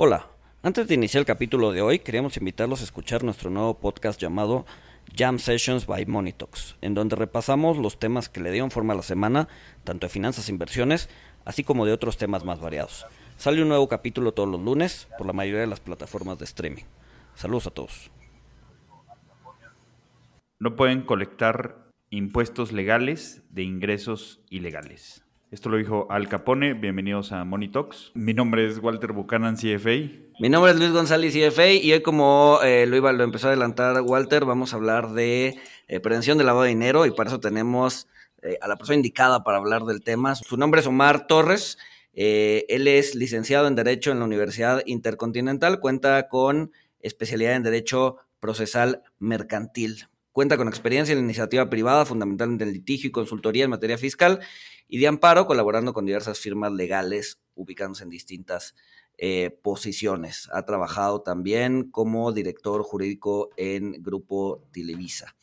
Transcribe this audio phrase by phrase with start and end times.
[0.00, 0.28] Hola,
[0.62, 4.64] antes de iniciar el capítulo de hoy, queríamos invitarlos a escuchar nuestro nuevo podcast llamado
[5.12, 9.02] Jam Sessions by Monitox, en donde repasamos los temas que le dieron forma a la
[9.02, 9.48] semana,
[9.82, 11.10] tanto de finanzas e inversiones,
[11.44, 13.06] así como de otros temas más variados.
[13.38, 16.84] Sale un nuevo capítulo todos los lunes por la mayoría de las plataformas de streaming.
[17.34, 18.12] Saludos a todos.
[20.60, 25.24] No pueden colectar impuestos legales de ingresos ilegales.
[25.50, 26.74] Esto lo dijo Al Capone.
[26.74, 28.10] Bienvenidos a Money Talks.
[28.12, 30.10] Mi nombre es Walter Buchanan, CFA.
[30.38, 33.52] Mi nombre es Luis González, CFA, y hoy como eh, lo, iba, lo empezó a
[33.52, 35.56] adelantar Walter, vamos a hablar de
[35.88, 38.08] eh, prevención del lavado de dinero y para eso tenemos
[38.42, 40.34] eh, a la persona indicada para hablar del tema.
[40.34, 41.78] Su nombre es Omar Torres.
[42.12, 49.02] él es licenciado en Derecho en la Universidad Intercontinental, cuenta con especialidad en Derecho Procesal
[49.18, 50.08] Mercantil.
[50.32, 54.38] Cuenta con experiencia en la iniciativa privada, fundamentalmente en litigio y consultoría en materia fiscal,
[54.88, 58.74] y de amparo, colaborando con diversas firmas legales ubicándose en distintas
[59.18, 60.48] eh, posiciones.
[60.52, 65.36] Ha trabajado también como director jurídico en Grupo Televisa.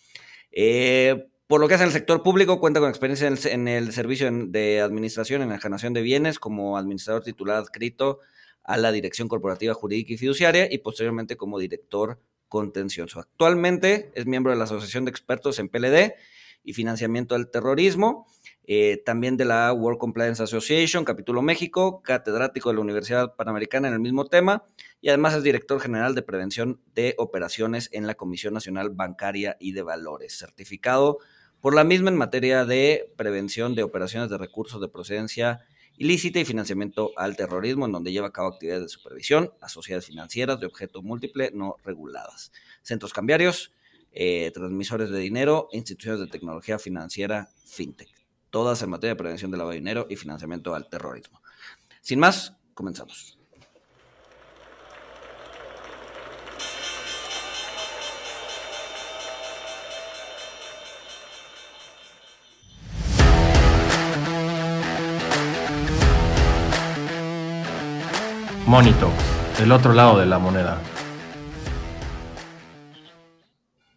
[0.51, 4.31] Eh, por lo que hace en el sector público, cuenta con experiencia en el, servicio
[4.31, 8.19] de administración en la generación de bienes como administrador titular adscrito
[8.63, 13.19] a la Dirección Corporativa Jurídica y Fiduciaria y posteriormente como director contencioso.
[13.19, 16.15] Actualmente es miembro de la Asociación de Expertos en PLD
[16.63, 18.25] y Financiamiento del Terrorismo
[18.67, 23.93] eh, también de la World Compliance Association, capítulo México, catedrático de la Universidad Panamericana en
[23.93, 24.63] el mismo tema,
[25.01, 29.73] y además es director general de prevención de operaciones en la Comisión Nacional Bancaria y
[29.73, 31.19] de Valores, certificado
[31.61, 35.61] por la misma en materia de prevención de operaciones de recursos de procedencia
[35.97, 39.69] ilícita y financiamiento al terrorismo, en donde lleva a cabo actividades de supervisión a
[40.01, 43.71] financieras de objeto múltiple no reguladas, centros cambiarios,
[44.11, 48.14] eh, transmisores de dinero, instituciones de tecnología financiera, fintech
[48.55, 51.41] todas en materia de prevención del lavado de dinero y financiamiento al terrorismo.
[51.99, 53.37] Sin más, comenzamos.
[68.65, 69.11] Monito,
[69.59, 70.81] el otro lado de la moneda.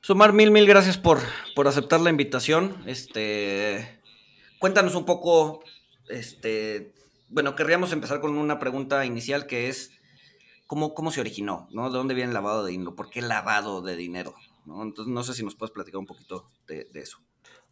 [0.01, 1.21] Sumar mil, mil gracias por,
[1.55, 2.83] por aceptar la invitación.
[2.87, 3.98] Este,
[4.59, 5.63] Cuéntanos un poco,
[6.09, 6.93] este,
[7.29, 9.93] bueno, querríamos empezar con una pregunta inicial que es,
[10.67, 11.69] ¿cómo, cómo se originó?
[11.71, 11.91] ¿no?
[11.91, 12.97] ¿De dónde viene el lavado de dinero?
[12.97, 14.35] ¿Por qué lavado de dinero?
[14.65, 14.83] ¿no?
[14.83, 17.19] Entonces, no sé si nos puedes platicar un poquito de, eso.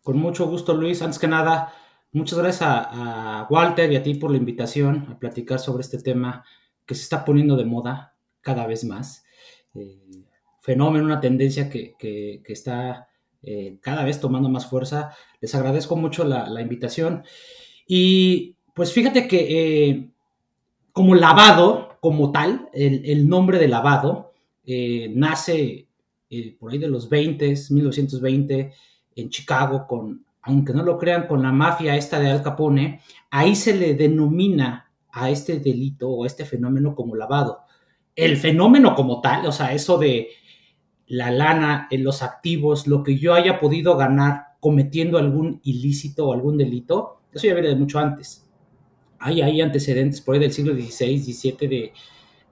[0.02, 1.02] Con mucho gusto, Luis.
[1.02, 1.74] Antes que nada,
[2.12, 6.44] muchas gracias a, Walter y a ti por la invitación a platicar sobre este tema
[6.84, 9.24] que se está poniendo de moda cada vez más.
[9.74, 10.24] Eh,
[10.60, 13.08] fenómeno, una tendencia que, que, que está
[13.42, 15.12] eh, cada vez tomando más fuerza.
[15.40, 17.24] Les agradezco mucho la, invitación.
[17.86, 20.10] Y pues fíjate que eh,
[20.92, 24.32] como lavado, como tal, el, nombre de lavado
[24.64, 25.86] eh, nace
[26.58, 28.72] por ahí de los 20, 1920,
[29.16, 33.54] en Chicago, con, aunque no lo crean, con la mafia esta de Al Capone, ahí
[33.54, 37.60] se le denomina a este delito o a este fenómeno como lavado.
[38.14, 40.28] El fenómeno como tal, o sea, eso de
[41.08, 46.32] la lana, en los activos, lo que yo haya podido ganar cometiendo algún ilícito o
[46.32, 48.46] algún delito, eso ya viene de mucho antes.
[49.18, 51.92] Hay, hay antecedentes por ahí del siglo XVI, XVII de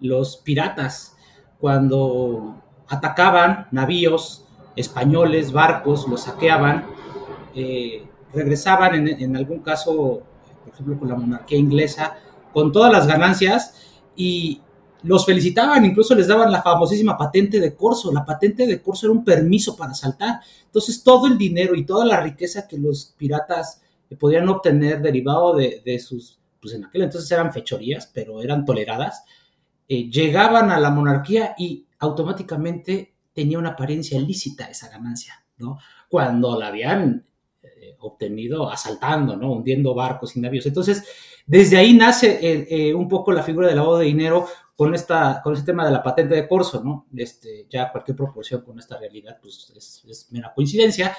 [0.00, 1.16] los piratas,
[1.58, 6.86] cuando atacaban navíos españoles, barcos, los saqueaban,
[7.54, 10.22] eh, regresaban en, en algún caso,
[10.64, 12.18] por ejemplo, con la monarquía inglesa,
[12.52, 14.60] con todas las ganancias y
[15.04, 18.12] los felicitaban, incluso les daban la famosísima patente de corso.
[18.12, 20.40] La patente de corso era un permiso para saltar.
[20.64, 23.82] Entonces, todo el dinero y toda la riqueza que los piratas
[24.18, 29.24] podían obtener derivado de, sus, pues en aquel entonces eran fechorías, pero eran toleradas,
[29.88, 35.78] eh, llegaban a la monarquía y automáticamente tenía una apariencia lícita esa ganancia, ¿no?
[36.08, 37.26] Cuando la habían
[37.62, 39.52] eh, obtenido asaltando, ¿no?
[39.52, 40.66] Hundiendo barcos y navíos.
[40.66, 41.04] Entonces,
[41.46, 44.46] desde ahí nace eh, un poco la figura del lavado de dinero
[44.76, 47.06] con, esta, con este tema de la patente de corso, ¿no?
[47.16, 51.16] Este, ya cualquier proporción con esta realidad, pues es, mera coincidencia.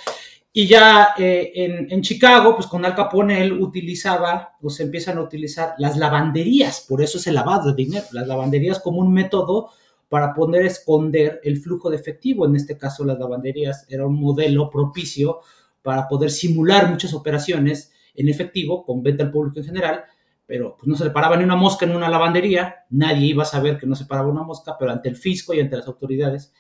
[0.52, 5.22] Y ya eh, en, en, Chicago, pues con Al Capone él utilizaba, pues empiezan a
[5.22, 9.70] utilizar las lavanderías, por eso es el lavado de dinero, las lavanderías como un método
[10.08, 12.46] para poder esconder el flujo de efectivo.
[12.46, 15.42] En este caso, las lavanderías era un modelo propicio
[15.82, 20.06] para poder simular muchas operaciones en efectivo con venta al público en general
[20.46, 23.48] pero pues no se le paraba ni una mosca en una lavandería, nadie iba a
[23.48, 26.54] saber que no se paraba una mosca, pero ante el fisco y ante las autoridades,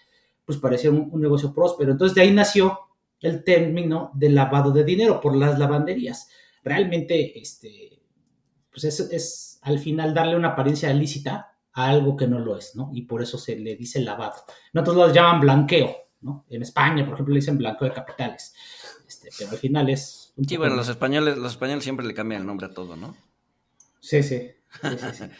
[0.43, 1.91] pues parecía un, negocio próspero.
[1.91, 2.79] Entonces de ahí nació
[3.19, 6.29] el término de lavado de dinero por las lavanderías.
[6.63, 8.01] Realmente, este,
[8.71, 12.75] pues es, es al final darle una apariencia lícita a algo que no lo es,
[12.75, 12.89] ¿no?
[12.93, 14.35] Y por eso se le dice lavado.
[14.73, 16.45] En otros lados llaman blanqueo, ¿no?
[16.49, 18.53] En España, por ejemplo, le dicen blanqueo de capitales.
[19.07, 20.33] Este, pero al final es...
[20.47, 23.15] sí, bueno, los españoles, los españoles siempre le cambian el nombre a todo, ¿no?
[24.05, 24.51] Sí, sí.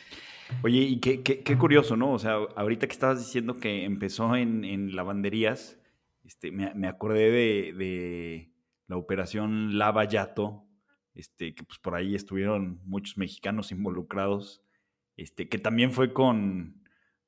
[0.64, 2.14] Oye, y qué, qué, curioso, ¿no?
[2.14, 5.78] O sea, ahorita que estabas diciendo que empezó en, en lavanderías,
[6.24, 8.52] este, me, me acordé de, de,
[8.88, 10.64] la operación Lava Yato,
[11.14, 14.64] este, que pues por ahí estuvieron muchos mexicanos involucrados,
[15.16, 16.82] este, que también fue con,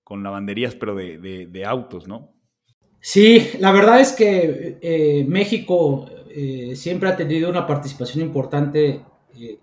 [0.03, 2.33] con lavanderías, pero de, de, autos, ¿no?
[2.99, 9.03] Sí, la verdad es que eh, México eh, siempre ha tenido una participación importante
[9.39, 9.59] eh,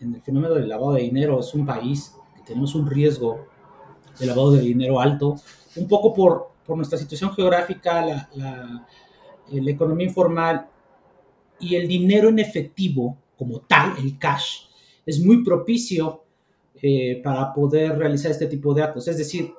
[0.00, 1.40] en, el fenómeno del lavado de dinero.
[1.40, 3.46] Es un país que tenemos un riesgo
[4.18, 5.36] de lavado de dinero alto,
[5.76, 8.86] un poco por, por nuestra situación geográfica, la, la,
[9.50, 10.68] la economía informal
[11.60, 14.66] y el dinero en efectivo como tal, el cash,
[15.04, 16.24] es muy propicio
[16.80, 19.08] eh, para poder realizar este tipo de actos.
[19.08, 19.52] Es decir,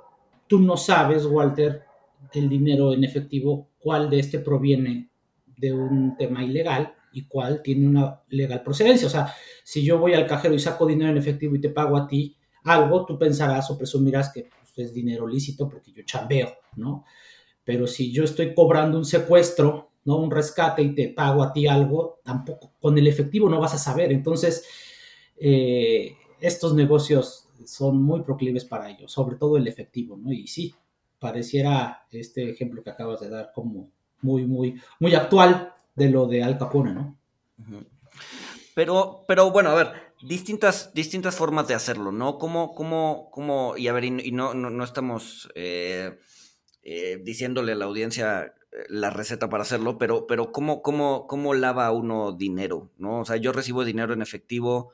[0.47, 1.83] tú no sabes, Walter,
[2.33, 5.09] el dinero en efectivo, cuál de este proviene
[5.57, 9.07] de un tema ilegal y cuál tiene una legal procedencia.
[9.07, 9.33] O sea,
[9.63, 12.35] si yo voy al cajero y saco dinero en efectivo y te pago a ti
[12.65, 17.05] algo, tú pensarás o presumirás que pues, es dinero lícito porque yo chambeo, ¿no?
[17.63, 20.17] Pero si yo estoy cobrando un secuestro ¿no?
[20.17, 23.77] Un rescate y te pago a ti algo, tampoco, con el efectivo no vas a
[23.77, 24.11] saber.
[24.11, 24.65] Entonces,
[25.37, 30.31] eh, estos negocios son muy proclives para ello, sobre todo el efectivo, ¿no?
[30.31, 30.75] Y sí,
[31.19, 33.89] pareciera este ejemplo que acabas de dar como
[34.21, 37.17] muy, muy, muy actual de lo de Al Capone, ¿no?
[38.75, 39.91] Pero, pero bueno, a ver,
[40.21, 42.37] distintas, distintas formas de hacerlo, ¿no?
[42.37, 46.19] ¿Cómo, cómo, cómo, y a ver, y, no, no, estamos eh,
[46.81, 48.53] eh, diciéndole a la audiencia
[48.89, 52.91] la receta para hacerlo, pero, pero ¿cómo, cómo, ¿cómo lava uno dinero?
[52.97, 53.19] ¿no?
[53.19, 54.91] O sea, yo recibo dinero en efectivo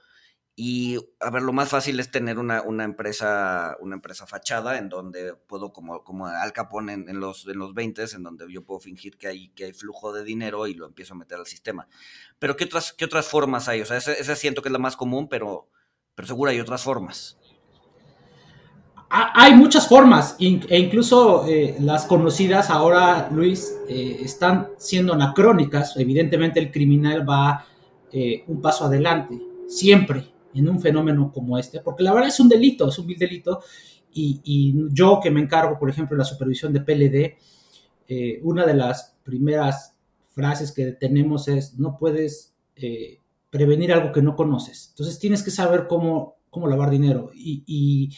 [0.62, 4.90] y, a ver, lo más fácil es tener una, una empresa, una empresa fachada en
[4.90, 8.82] donde puedo, como, como Al Capone en, los, en los 20, en donde yo puedo
[8.82, 11.88] fingir que hay, que hay flujo de dinero y lo empiezo a meter al sistema.
[12.40, 13.80] Pero ¿qué otras, qué otras formas hay?
[13.80, 15.70] O sea, ese, siento que es la más común, pero,
[16.14, 17.38] pero seguro hay otras formas
[19.12, 25.96] hay muchas formas e incluso eh, las conocidas ahora, Luis, eh, están siendo anacrónicas.
[25.98, 27.66] Evidentemente el criminal va
[28.12, 29.36] eh, un paso adelante,
[29.68, 33.18] siempre en un fenómeno como este, porque la verdad es un delito, es un vil
[33.18, 33.62] delito.
[34.12, 37.38] Y, yo que me encargo, por ejemplo, de la supervisión de PLD,
[38.44, 39.96] una de las primeras
[40.34, 42.56] frases que tenemos es, no puedes
[43.50, 44.88] prevenir algo que no conoces.
[44.90, 47.32] Entonces tienes que saber cómo, cómo lavar dinero.
[47.34, 48.10] y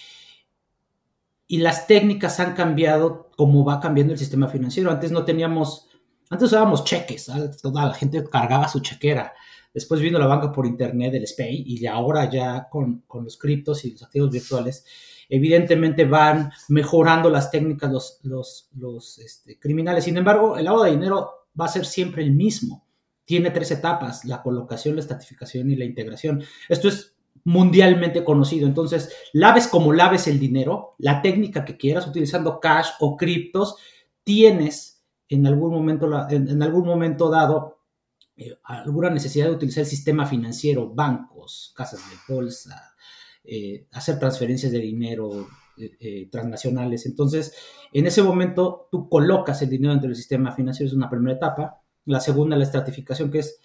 [1.52, 4.90] y las técnicas han cambiado como va cambiando el sistema financiero.
[4.90, 5.90] Antes no teníamos,
[6.30, 7.30] antes usábamos cheques,
[7.62, 9.34] toda la gente cargaba su chequera.
[9.74, 13.92] Después vino la banca por internet, el SPAY, y ahora ya con, los criptos y
[13.92, 14.86] los activos virtuales,
[15.30, 20.04] evidentemente van mejorando las técnicas los, los, los este, criminales.
[20.04, 22.86] Sin embargo, el lavado de dinero va a ser siempre el mismo.
[23.24, 26.44] Tiene tres etapas, la colocación, la estatificación y la integración.
[26.68, 28.68] Esto es mundialmente conocido.
[28.68, 33.76] Entonces, laves como laves el dinero, la técnica que quieras, utilizando cash o criptos,
[34.24, 37.80] tienes en algún momento, en, algún momento dado
[38.44, 42.96] eh, alguna necesidad de utilizar el sistema financiero, bancos, casas de bolsa,
[43.44, 45.48] eh, hacer transferencias de dinero
[45.78, 47.06] eh, transnacionales.
[47.06, 47.54] Entonces,
[47.94, 51.84] en ese momento tú colocas el dinero dentro del sistema financiero, es una primera etapa.
[52.06, 53.62] La segunda, la estratificación, que es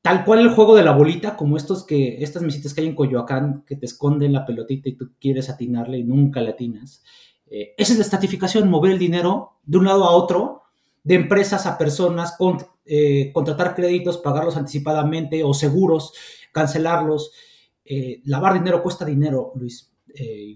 [0.00, 2.94] tal cual el juego de la bolita, como estos que, estas mesitas que hay en
[2.94, 7.02] Coyoacán, que te esconden la pelotita y tú quieres atinarle y nunca le atinas.
[7.46, 10.62] Esa es la estatificación, mover el dinero de un lado a otro,
[11.02, 16.12] de empresas a personas, con, eh, contratar créditos, pagarlos anticipadamente o seguros,
[16.52, 17.32] cancelarlos.
[17.84, 19.90] Eh, lavar dinero cuesta dinero, Luis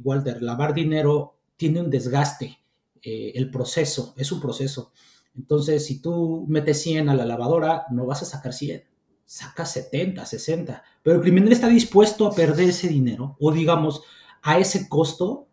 [0.04, 0.40] Walter.
[0.40, 2.58] Lavar dinero tiene un desgaste.
[3.02, 4.92] el proceso, es un proceso.
[5.36, 8.88] Entonces, si tú metes 100 a la lavadora, no vas a sacar 100
[9.28, 14.00] saca 70, 60, pero el criminal está dispuesto a perder ese dinero o digamos
[14.40, 15.46] a ese costo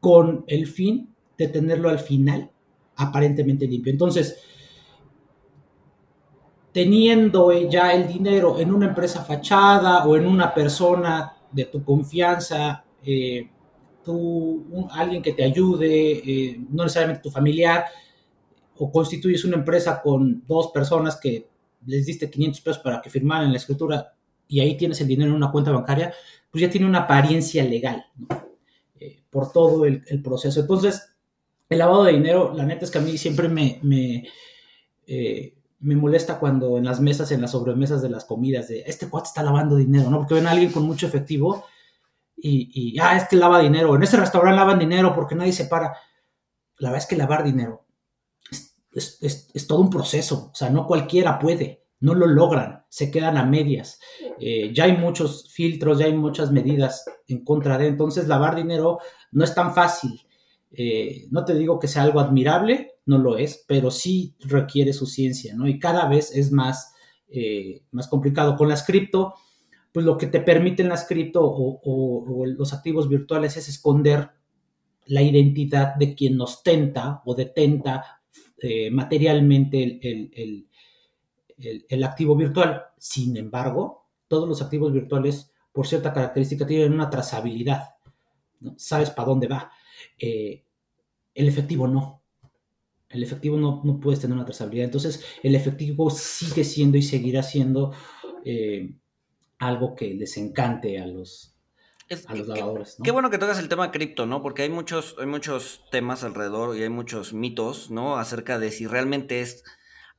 [0.00, 2.50] con el fin de tenerlo al final
[2.96, 3.92] aparentemente limpio.
[3.92, 4.38] Entonces,
[6.72, 12.84] teniendo ya el dinero en una empresa fachada o en una persona de tu confianza,
[13.04, 13.48] eh,
[14.02, 17.84] tú, alguien que te ayude, eh, no necesariamente tu familiar,
[18.78, 21.46] o constituyes una empresa con dos personas que
[21.86, 24.14] les diste 500 pesos para que firmaran la escritura
[24.48, 26.12] y ahí tienes el dinero en una cuenta bancaria,
[26.50, 28.06] pues ya tiene una apariencia legal
[28.98, 30.60] eh, por todo el, proceso.
[30.60, 31.06] Entonces,
[31.68, 33.80] el lavado de dinero, la neta es que a mí siempre me,
[35.82, 39.28] me, molesta cuando en las mesas, en las sobremesas de las comidas, de este cuate
[39.28, 40.18] está lavando dinero, ¿no?
[40.18, 41.64] Porque ven a alguien con mucho efectivo
[42.36, 45.94] y, ah, es que lava dinero, en ese restaurante lavan dinero porque nadie se para.
[46.78, 47.86] La verdad es que lavar dinero
[48.94, 53.44] es, todo un proceso, o sea, no cualquiera puede, no lo logran, se quedan a
[53.44, 54.00] medias.
[54.38, 58.98] Eh, ya hay muchos filtros, ya hay muchas medidas en contra de, entonces lavar dinero
[59.30, 60.20] no es tan fácil.
[60.70, 65.06] Eh, no te digo que sea algo admirable, no lo es, pero sí requiere su
[65.06, 65.66] ciencia, ¿no?
[65.68, 66.94] Y cada vez es más,
[67.28, 68.56] eh, más complicado.
[68.56, 69.34] Con las cripto,
[69.92, 74.30] pues lo que te permiten las cripto o, los activos virtuales es esconder
[75.06, 78.22] la identidad de quien ostenta o detenta
[78.58, 80.66] eh, materialmente el,
[81.88, 82.82] el, activo virtual.
[82.98, 87.90] Sin embargo, todos los activos virtuales, por cierta característica, tienen una trazabilidad.
[88.76, 89.70] Sabes para dónde va.
[90.18, 90.64] Eh,
[91.34, 92.21] el efectivo no.
[93.12, 94.86] El efectivo no, no, puedes tener una trazabilidad.
[94.86, 97.92] Entonces, el efectivo sigue siendo y seguirá siendo
[98.44, 98.94] eh,
[99.58, 101.54] algo que les encante a los,
[102.26, 102.98] a los lavadores.
[103.02, 104.42] Qué, bueno que tocas el tema cripto, ¿no?
[104.42, 108.16] Porque hay muchos, hay muchos temas alrededor y hay muchos mitos, ¿no?
[108.16, 109.64] Acerca de si realmente es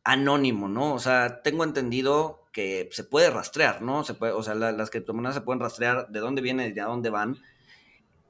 [0.03, 0.93] anónimo, ¿no?
[0.93, 4.03] O sea, tengo entendido que se puede rastrear, ¿no?
[4.03, 7.09] Se puede, o sea, las criptomonedas se pueden rastrear de dónde vienen y de dónde
[7.09, 7.37] van.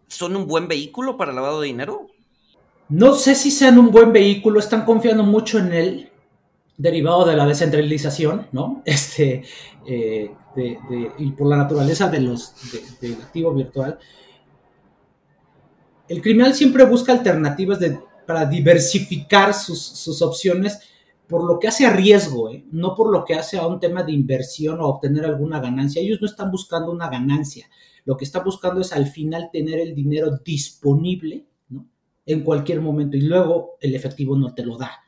[0.08, 2.08] ¿Son un buen vehículo para lavado de dinero?
[2.94, 6.12] No sé si sean un buen vehículo, están confiando mucho en él,
[6.78, 8.84] derivado de la descentralización, ¿no?
[8.86, 9.44] Este,
[9.88, 10.32] eh,
[11.18, 12.54] y por la naturaleza de los,
[13.20, 13.98] activo virtual.
[16.08, 17.80] El criminal siempre busca alternativas
[18.28, 20.80] para diversificar sus, opciones
[21.26, 22.64] por lo que hace a riesgo, ¿eh?
[22.72, 26.00] no por lo que hace a un tema de inversión o obtener alguna ganancia.
[26.00, 27.68] Ellos no están buscando una ganancia,
[28.06, 31.48] lo que están buscando es al final tener el dinero disponible
[32.26, 35.04] en cualquier momento y luego el efectivo no te lo da.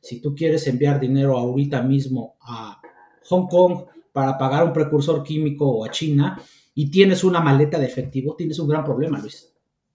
[0.00, 2.80] Si tú quieres enviar dinero ahorita mismo a
[3.24, 6.40] Hong Kong para pagar un precursor químico o a China
[6.74, 9.52] y tienes una maleta de efectivo, tienes un gran problema, Luis.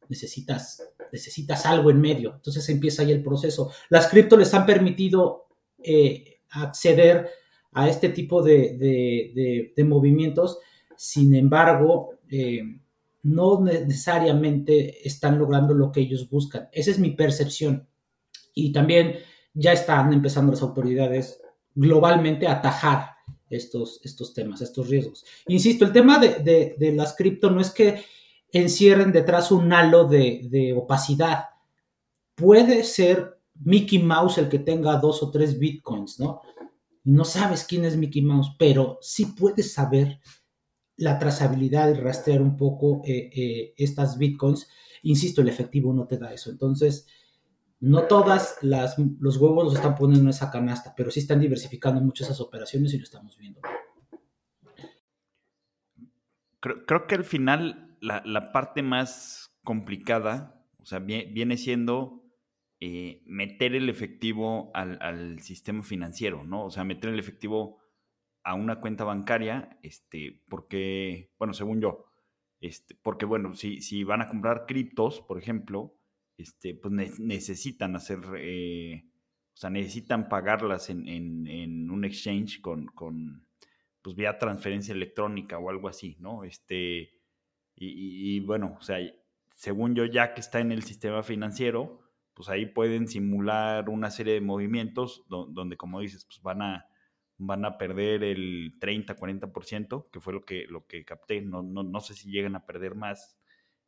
[0.09, 2.33] Necesitas, necesitas algo en medio.
[2.35, 3.71] Entonces empieza ahí el proceso.
[3.89, 5.47] Las cripto les han permitido
[5.81, 7.29] eh, acceder
[7.71, 10.59] a este tipo de, movimientos,
[10.95, 12.61] sin embargo, eh,
[13.23, 16.67] no necesariamente están logrando lo que ellos buscan.
[16.71, 17.87] Esa es mi percepción.
[18.53, 19.15] Y también
[19.53, 21.41] ya están empezando las autoridades
[21.73, 23.13] globalmente a atajar
[23.49, 25.25] estos, estos temas, estos riesgos.
[25.47, 28.03] Insisto, el tema de, las cripto no es que
[28.51, 31.45] encierren detrás un halo de, opacidad.
[32.35, 36.41] Puede ser Mickey Mouse el que tenga dos o tres bitcoins, ¿no?
[37.05, 40.19] No sabes quién es Mickey Mouse, pero sí puedes saber
[40.97, 44.69] la trazabilidad y rastrear un poco eh, eh, estas bitcoins.
[45.03, 46.49] Insisto, el efectivo no te da eso.
[46.51, 47.07] Entonces,
[47.79, 51.99] no todas las, los huevos los están poniendo en esa canasta, pero sí están diversificando
[51.99, 53.59] mucho esas operaciones y lo estamos viendo.
[56.59, 62.23] Creo, que al final la, parte más complicada, o sea, viene siendo
[62.85, 66.65] eh, meter el efectivo al, sistema financiero, ¿no?
[66.65, 67.82] O sea, meter el efectivo
[68.43, 72.05] a una cuenta bancaria, este, porque, bueno, según yo,
[72.59, 75.97] este, porque, bueno, si, si van a comprar criptos, por ejemplo,
[76.37, 79.05] este, pues necesitan hacer, eh,
[79.53, 83.47] o sea, necesitan pagarlas en, un exchange con, con,
[84.01, 86.43] pues vía transferencia electrónica o algo así, ¿no?
[86.43, 87.11] Este,
[87.75, 88.97] y, bueno, o sea,
[89.55, 92.01] según yo, ya que está en el sistema financiero,
[92.33, 96.85] pues ahí pueden simular una serie de movimientos donde, como dices, pues van a,
[97.45, 101.83] van a perder el 30, 40%, que fue lo que, lo que capté, no, no,
[101.83, 103.37] no sé si llegan a perder más,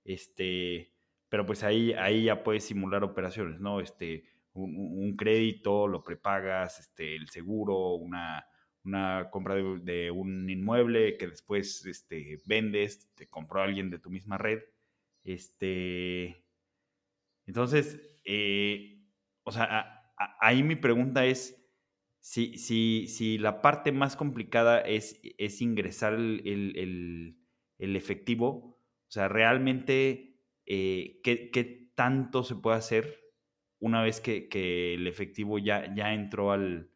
[0.04, 0.94] este,
[1.30, 3.80] pero pues ahí, ahí ya puedes simular operaciones, ¿no?
[3.80, 8.46] Este, un, crédito, lo prepagas, este, el seguro, una,
[8.84, 14.38] una compra de, un inmueble que después este, vendes, te compró alguien de tu misma
[14.38, 14.60] red.
[15.24, 16.46] Este,
[17.46, 19.04] entonces, eh,
[19.44, 21.65] o sea, ahí mi pregunta es,
[22.28, 27.38] si, si, si, la parte más complicada es, es ingresar el,
[27.78, 28.50] el efectivo,
[29.08, 33.20] o sea, realmente eh, ¿qué, tanto se puede hacer
[33.80, 36.90] una vez que, el efectivo ya, ya entró al...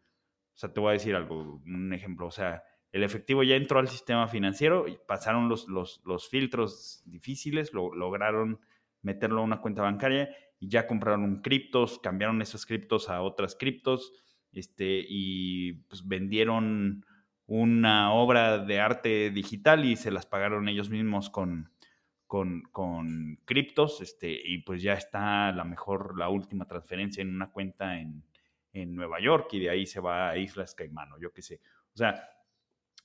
[0.56, 3.78] O sea, te voy a decir algo, un ejemplo, o sea, el efectivo ya entró
[3.78, 8.60] al sistema financiero pasaron los, los, filtros difíciles, lo, lograron
[9.04, 14.12] meterlo a una cuenta bancaria y ya compraron criptos, cambiaron esos criptos a otras criptos
[14.54, 17.06] este, y pues vendieron
[17.46, 21.72] una obra de arte digital y se las pagaron ellos mismos con,
[22.28, 27.48] con, con criptos, este, y pues ya está la mejor, la última transferencia en una
[27.52, 28.24] cuenta en,
[28.72, 31.60] Nueva York y de ahí se va a Islas Caimán, yo qué sé.
[31.94, 32.30] O sea,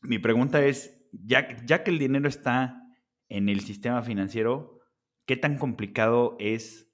[0.02, 2.80] mi pregunta es, ya, ya que el dinero está
[3.28, 4.78] en el sistema financiero,
[5.26, 6.93] ¿qué tan complicado es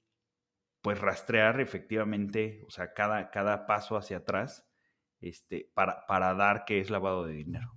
[0.83, 4.65] pues rastrear efectivamente, o sea, cada, cada paso hacia atrás
[5.21, 7.73] este, para, para dar que es lavado de dinero?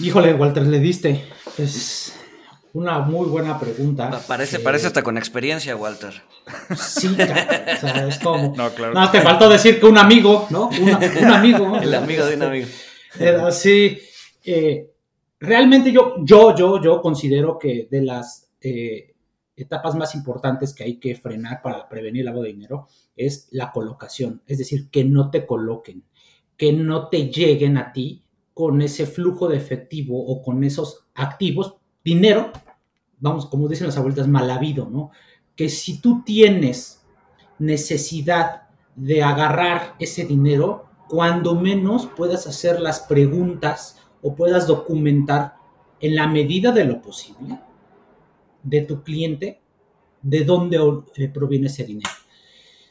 [0.00, 1.24] Híjole, Walter, le diste.
[1.58, 2.18] Es
[2.72, 4.20] una muy buena pregunta.
[4.26, 6.22] Parece, parece hasta con experiencia, Walter.
[6.76, 8.52] Sí, o sea, es como.
[8.56, 8.94] No, claro.
[8.94, 10.68] No, te faltó decir que un amigo, ¿no?
[10.68, 10.88] un
[11.30, 11.76] amigo.
[11.76, 12.68] El amigo de un amigo.
[13.52, 13.98] Sí.
[14.44, 14.90] Eh,
[15.38, 19.13] realmente yo, yo, yo, yo considero que de las eh,
[19.56, 23.72] etapas más importantes que hay que frenar para prevenir el lavado de dinero es la
[23.72, 24.42] colocación.
[24.46, 26.04] Es decir, que no te coloquen,
[26.56, 31.76] que no te lleguen a ti con ese flujo de efectivo o con esos activos,
[32.04, 32.52] dinero,
[33.18, 35.10] vamos, como dicen las abuelitas, mal habido, ¿no?
[35.56, 37.02] Que si tú tienes
[37.58, 45.54] necesidad de agarrar ese dinero, cuando menos puedas hacer las preguntas o puedas documentar
[46.00, 47.58] en la medida de lo posible
[48.64, 49.60] de tu cliente
[50.22, 50.78] de dónde
[51.16, 52.10] eh, proviene ese dinero.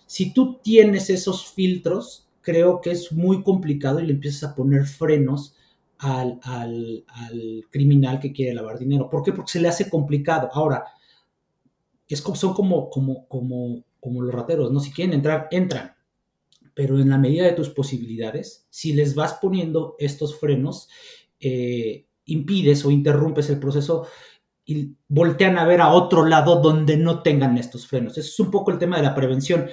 [0.05, 4.85] Si tú tienes esos filtros, creo que es muy complicado y le empiezas a poner
[4.85, 5.55] frenos
[5.97, 7.05] al,
[7.71, 9.09] criminal que quiere lavar dinero.
[9.09, 9.33] ¿Por qué?
[9.33, 10.49] Porque se le hace complicado.
[10.53, 10.85] Ahora,
[12.07, 14.79] es como, son como, como, como, como los rateros, ¿no?
[14.79, 15.93] Si quieren entrar, entran.
[16.75, 20.89] Pero en la medida de tus posibilidades, si les vas poniendo estos frenos,
[21.39, 24.07] eh, impides o interrumpes el proceso
[24.65, 28.17] y voltean a ver a otro lado donde no tengan estos frenos.
[28.17, 29.67] Eso es un poco el tema de la prevención.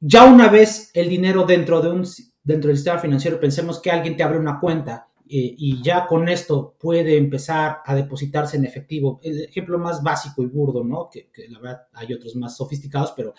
[0.00, 2.06] Ya una vez el dinero dentro de un
[2.42, 6.28] dentro del sistema financiero, pensemos que alguien te abre una cuenta eh, y ya con
[6.28, 9.20] esto puede empezar a depositarse en efectivo.
[9.22, 11.08] El ejemplo más básico y burdo, ¿no?
[11.08, 13.34] Que, la verdad hay otros más sofisticados, pero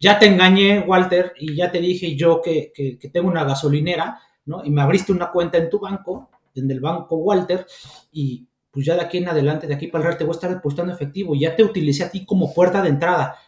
[0.00, 4.18] ya te engañé, Walter, y ya te dije yo que, que, que tengo una gasolinera,
[4.46, 4.64] ¿no?
[4.64, 7.66] Y me abriste una cuenta en tu banco, en el banco Walter,
[8.10, 10.50] y pues ya de aquí en adelante, de aquí para el te voy a estar
[10.50, 13.38] depositando efectivo ya te utilicé a ti como puerta de entrada.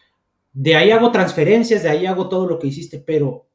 [0.51, 3.45] De ahí hago transferencias, de ahí hago todo lo que hiciste, pero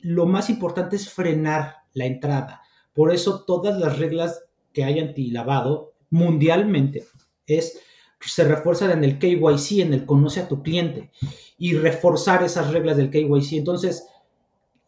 [0.00, 2.60] lo más importante es frenar la entrada.
[2.92, 7.06] Por eso todas las reglas que hay anti-lavado mundialmente
[7.46, 7.80] es
[8.20, 11.10] se refuerzan en el KYC, en el conoce a tu cliente
[11.56, 13.54] y reforzar esas reglas del KYC.
[13.54, 14.06] Entonces,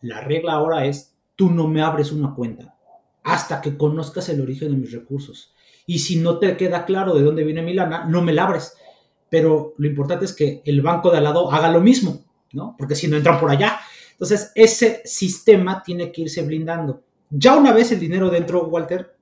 [0.02, 2.76] la regla ahora es, tú no me abres una cuenta
[3.22, 5.54] hasta que conozcas el origen de mis recursos.
[5.88, 8.74] Y si no te queda claro de dónde viene mi lana, no me la abres.
[9.30, 12.76] Pero lo importante es que el banco de al lado haga lo mismo, ¿no?
[12.78, 13.80] Porque si no entran por allá.
[14.12, 17.04] Entonces, ese sistema tiene que irse blindando.
[17.30, 19.16] Ya una vez el dinero dentro, Walter,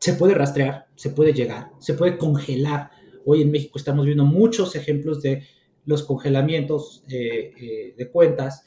[0.00, 2.90] se puede rastrear, se puede llegar, se puede congelar.
[3.24, 5.46] Hoy en México estamos viendo muchos ejemplos de
[5.84, 8.64] los congelamientos eh, eh, de cuentas,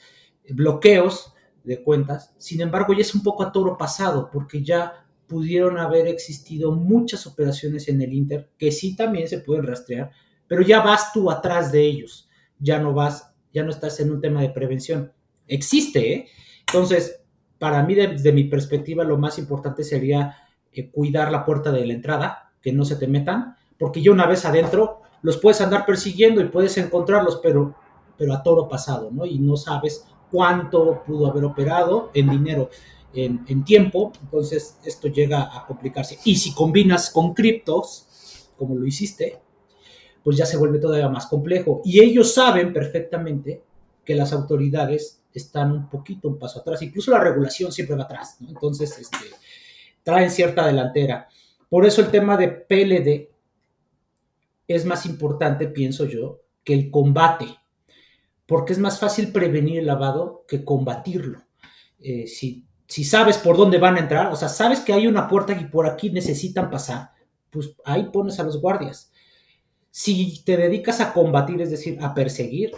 [0.48, 1.34] bloqueos
[1.66, 2.34] de cuentas.
[2.38, 7.26] Sin embargo, ya es un poco a toro pasado, porque ya pudieron haber existido muchas
[7.28, 10.12] operaciones en el Inter que sí también se pueden rastrear,
[10.48, 14.22] pero ya vas tú atrás de ellos, ya no vas, ya no estás en un
[14.22, 15.12] tema de prevención.
[15.48, 16.28] Existe, ¿eh?
[16.68, 17.22] Entonces,
[17.58, 20.36] para mí, desde mi perspectiva, lo más importante sería
[20.72, 24.26] eh, cuidar la puerta de la entrada, que no se te metan, porque ya una
[24.26, 27.76] vez adentro los puedes andar persiguiendo y puedes encontrarlos, pero,
[28.18, 29.26] pero a toro pasado, ¿no?
[29.26, 32.70] Y no sabes cuánto pudo haber operado en dinero
[33.16, 36.20] en, tiempo, entonces esto llega a complicarse.
[36.26, 39.40] Y si combinas con criptos, como lo hiciste,
[40.24, 41.82] pues ya se vuelve todavía más complejo.
[41.86, 43.62] Y ellos saben perfectamente
[44.04, 48.38] que las autoridades están un poquito un paso atrás, incluso la regulación siempre va atrás,
[48.48, 49.26] entonces este,
[50.04, 51.28] traen cierta delantera.
[51.70, 53.30] Por eso el tema de PLD
[54.68, 57.48] es más importante, pienso yo, que el combate,
[58.46, 61.42] porque es más fácil prevenir el lavado que combatirlo.
[62.00, 65.28] Eh, si si sabes por dónde van a entrar, o sea, sabes que hay una
[65.28, 67.12] puerta y por aquí necesitan pasar,
[67.50, 69.12] pues ahí pones a los guardias.
[69.90, 72.72] Si te dedicas a combatir, es decir, a perseguir,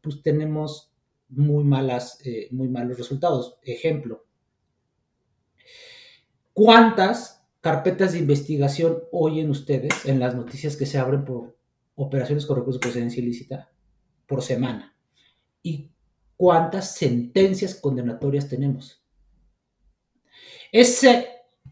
[0.00, 0.92] pues tenemos
[1.28, 3.58] muy malas, eh, muy malos resultados.
[3.62, 4.24] Ejemplo,
[6.52, 11.56] ¿cuántas carpetas de investigación oyen ustedes en las noticias que se abren por
[11.94, 13.70] operaciones con recursos de procedencia ilícita
[14.26, 14.96] por semana?
[15.62, 15.90] ¿Y
[16.36, 19.03] cuántas sentencias condenatorias tenemos?
[20.74, 21.28] Ese,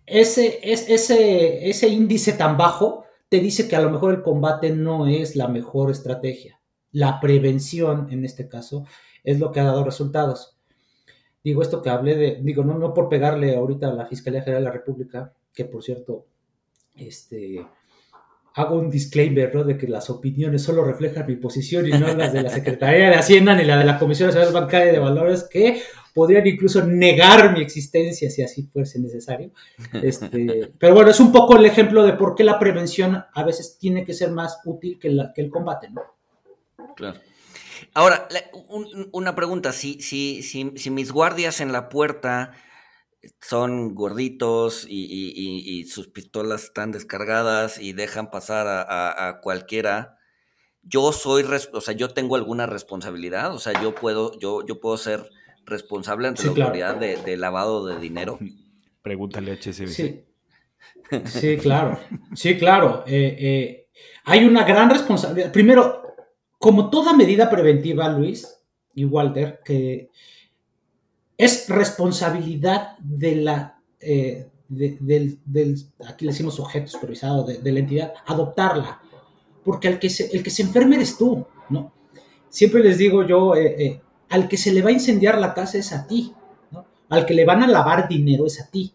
[0.06, 5.08] ese, ese, ese índice tan bajo te dice que a lo mejor el combate no
[5.08, 6.60] es la mejor estrategia.
[6.92, 8.86] La prevención, en este caso,
[9.24, 10.56] es lo que ha dado resultados.
[11.42, 14.62] Digo esto que hablé de, digo, no, no por pegarle ahorita a la Fiscalía General
[14.62, 16.26] de la República, que por cierto,
[16.94, 17.66] este,
[18.54, 19.64] hago un disclaimer, ¿no?
[19.64, 23.16] De que las opiniones solo reflejan mi posición y no las de la Secretaría de
[23.16, 25.82] Hacienda ni la de la Comisión Nacional Bancaria de Valores, que
[26.14, 29.50] podrían incluso negar mi existencia si así fuese necesario.
[30.02, 33.78] Este, pero bueno, es un poco el ejemplo de por qué la prevención a veces
[33.78, 36.02] tiene que ser más útil que, que el combate, ¿no?
[36.94, 37.18] Claro.
[37.94, 38.28] Ahora,
[39.12, 42.52] una pregunta, si, si, si, si mis guardias en la puerta
[43.40, 50.18] son gorditos y, sus pistolas están descargadas y dejan pasar a, cualquiera,
[50.82, 54.96] yo soy, o sea, yo tengo alguna responsabilidad, o sea, yo puedo, yo, yo puedo
[54.96, 55.30] ser
[55.64, 58.38] responsable ante la autoridad de, lavado de dinero.
[59.02, 59.88] Pregúntale a HSBC.
[59.88, 60.24] Sí.
[61.24, 61.98] sí, claro,
[62.34, 63.04] sí, claro.
[63.06, 63.88] Eh, eh,
[64.24, 65.52] hay una gran responsabilidad.
[65.52, 66.14] Primero,
[66.58, 68.60] como toda medida preventiva, Luis
[68.94, 70.10] y Walter, que
[71.36, 75.38] es responsabilidad de la, eh, del,
[76.06, 79.00] aquí le decimos objeto supervisado, de, la entidad, adoptarla,
[79.64, 81.92] porque el que, se, el que se enferme eres tú, ¿no?
[82.48, 85.78] Siempre les digo yo, eh, eh, al que se le va a incendiar la casa
[85.78, 86.34] es a ti.
[87.08, 88.94] Al que le van a lavar dinero es a ti,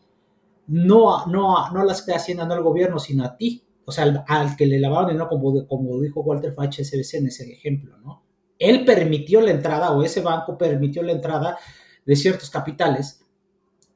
[0.67, 4.55] no, no, no las está haciendo no al gobierno, sino a ti, o sea, al,
[4.55, 8.23] que le lavaron dinero, como, como dijo Walter Fach SBC en ese ejemplo, ¿no?
[8.59, 11.57] Él permitió la entrada, o ese banco permitió la entrada
[12.07, 13.21] de ciertos capitales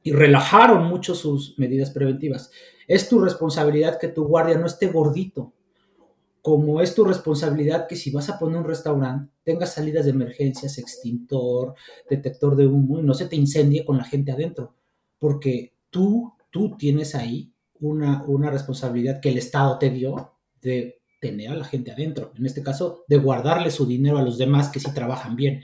[0.02, 2.50] y relajaron mucho sus medidas preventivas.
[2.86, 5.52] Es tu responsabilidad que tu guardia no esté gordito,
[6.42, 10.76] como es tu responsabilidad que si vas a poner un restaurante, tengas salidas de emergencias,
[10.76, 11.74] extintor,
[12.10, 14.74] detector de humo y no se te incendie con la gente adentro,
[15.18, 21.52] porque tú, tú tienes ahí una, una responsabilidad que el Estado te dio de tener
[21.52, 24.80] a la gente adentro, en este caso, de guardarle su dinero a los demás que
[24.80, 25.62] sí trabajan bien.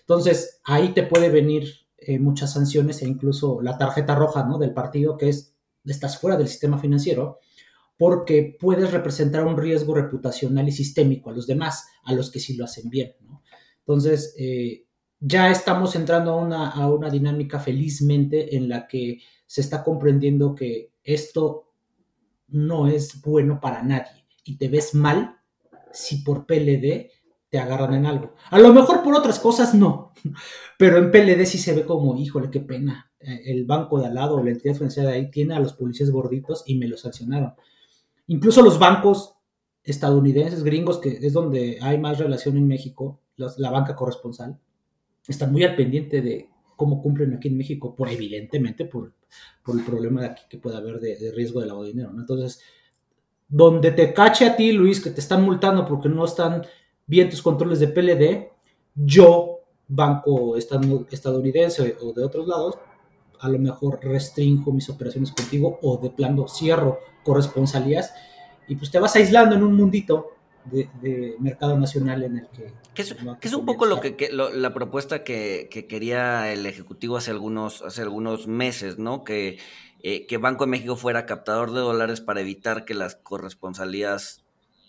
[0.00, 4.58] Entonces, ahí te puede venir eh, muchas sanciones e incluso la tarjeta roja ¿no?
[4.58, 7.38] del partido, que es, estás fuera del sistema financiero,
[7.98, 12.56] porque puedes representar un riesgo reputacional y sistémico a los demás, a los que sí
[12.56, 13.14] lo hacen bien.
[13.80, 14.86] Entonces, eh,
[15.18, 20.54] ya estamos entrando a una, a una dinámica felizmente en la que se está comprendiendo
[20.54, 21.74] que esto
[22.48, 25.36] no es bueno para nadie y te ves mal
[25.92, 27.10] si por PLD
[27.50, 28.34] te agarran en algo.
[28.50, 30.12] A lo mejor por otras cosas no,
[30.78, 33.12] pero en PLD sí se ve como, híjole, qué pena.
[33.20, 36.10] Eh, el banco de al lado, la entidad financiera de ahí, tiene a los policías
[36.10, 37.54] gorditos y me los sancionaron.
[38.28, 39.34] Incluso los bancos
[39.82, 44.58] estadounidenses, gringos, que es donde hay más relación en México, la banca corresponsal,
[45.26, 49.12] están muy al pendiente de cómo cumplen aquí en México, por evidentemente por,
[49.62, 52.10] por el problema de aquí que puede haber de, riesgo de lavado de dinero.
[52.16, 52.62] Entonces,
[53.48, 56.62] donde te cache a ti, Luis, que te están multando porque no están
[57.10, 58.52] bien tus controles de PLD,
[58.94, 62.78] yo, banco estadounidense o de otros lados,
[63.40, 68.14] a lo mejor restringo mis operaciones contigo o de plano cierro corresponsalías
[68.68, 72.72] y pues te vas aislando en un mundito de, mercado nacional en el que...
[72.94, 73.02] Que
[73.48, 78.46] es, un poco lo que, la propuesta que, quería el Ejecutivo hace algunos, hace algunos
[78.46, 79.24] meses, ¿no?
[79.24, 79.58] Que,
[80.04, 84.44] eh, que Banco de México fuera captador de dólares para evitar que las corresponsalías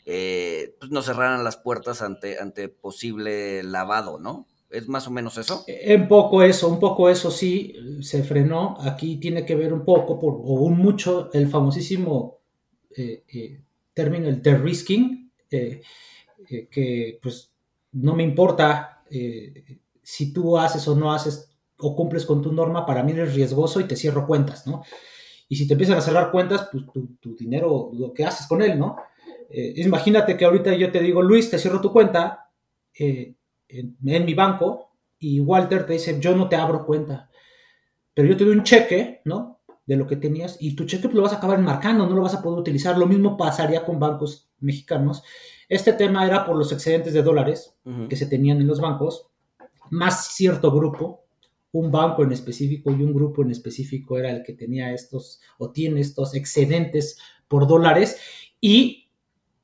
[0.06, 4.48] eh, pues no cerraran las puertas ante, ante posible lavado, ¿no?
[4.70, 5.66] ¿Es más o menos eso?
[5.68, 8.78] Un poco eso, un poco eso sí, se frenó.
[8.80, 12.40] Aquí tiene que ver un poco, por, o un mucho, el famosísimo
[12.96, 13.62] eh, eh,
[13.94, 17.52] término, el de-risking, que pues
[17.92, 19.04] no me importa
[20.02, 23.82] si tú haces o no haces o cumples con tu norma, para mí eres riesgoso
[23.82, 24.84] y te cierro cuentas, ¿no?
[25.50, 26.86] Y si te empiezan a cerrar cuentas, pues
[27.20, 28.96] tu dinero, lo que haces con él, ¿no?
[29.54, 32.52] Eh, imagínate que ahorita yo te digo, Luis, te cierro tu cuenta
[32.98, 33.36] eh,
[33.68, 37.30] en, mi banco y Walter te dice, yo no te abro cuenta,
[38.14, 39.60] pero yo te doy un cheque, ¿no?
[39.86, 42.22] De lo que tenías y tu cheque pues, lo vas a acabar enmarcando, no lo
[42.22, 42.98] vas a poder utilizar.
[42.98, 45.24] Lo mismo pasaría con bancos mexicanos.
[45.68, 47.76] Este tema era por los excedentes de dólares
[48.10, 49.28] que se tenían en los bancos,
[49.90, 51.26] más cierto grupo,
[51.72, 55.72] un banco en específico y un grupo en específico era el que tenía estos o
[55.72, 58.18] tiene estos excedentes por dólares
[58.60, 59.01] y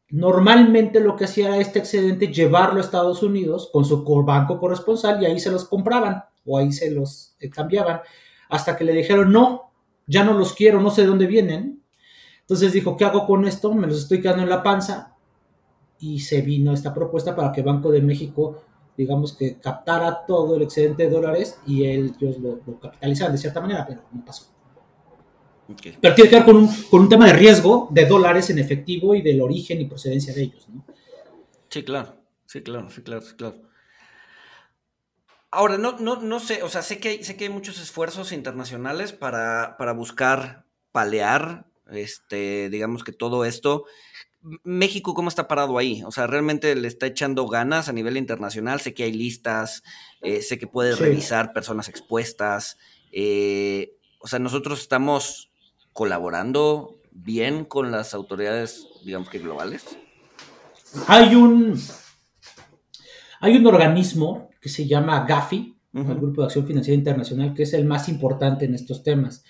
[0.09, 5.21] Normalmente lo que hacía era este excedente llevarlo a Estados Unidos con su banco corresponsal
[5.21, 7.99] y ahí se los compraban o ahí se los eh, cambiaban
[8.47, 9.73] hasta que le dijeron no,
[10.05, 11.83] ya no los quiero, no sé de dónde vienen.
[12.39, 13.73] Entonces dijo, ¿qué hago con esto?
[13.73, 15.17] Me los estoy quedando en la panza
[15.99, 18.63] y se vino esta propuesta para que Banco de México,
[18.95, 23.59] digamos que captara todo el excedente de dólares y ellos lo, lo capitalizaran de cierta
[23.59, 24.56] manera, pero no pasó.
[26.01, 29.13] Pero tiene que ver con un, con un tema de riesgo de dólares en efectivo
[29.15, 30.85] y del origen y procedencia de ellos, ¿no?
[31.69, 33.61] Sí, claro, sí, claro, sí, claro, sí, claro.
[35.51, 38.31] Ahora, no, no, no sé, o sea, sé que hay, sé que hay muchos esfuerzos
[38.31, 43.85] internacionales para, para buscar palear, este, digamos que todo esto.
[44.63, 46.03] México, ¿cómo está parado ahí?
[46.05, 48.79] O sea, ¿realmente le está echando ganas a nivel internacional?
[48.79, 49.83] Sé que hay listas,
[50.21, 52.77] eh, sé que puede revisar personas expuestas.
[53.11, 55.51] Eh, o sea, nosotros estamos
[55.97, 59.97] colaborando bien con las autoridades, digamos que globales.
[61.07, 61.73] Hay un,
[63.39, 67.73] hay un organismo que se llama GAFI, el Grupo de Acción Financiera Internacional, que es
[67.73, 69.43] el más importante en estos temas.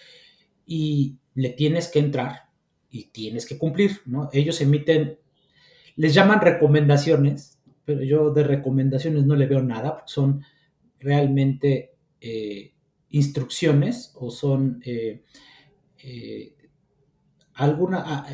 [0.66, 2.44] Y le tienes que entrar
[2.90, 4.30] y tienes que cumplir, ¿no?
[4.32, 5.20] Ellos emiten,
[5.98, 10.46] les llaman recomendaciones, pero yo de recomendaciones no le veo nada, son
[10.98, 12.72] realmente eh,
[13.10, 15.24] instrucciones o son eh,
[16.10, 16.56] eh,
[17.56, 18.28] ah,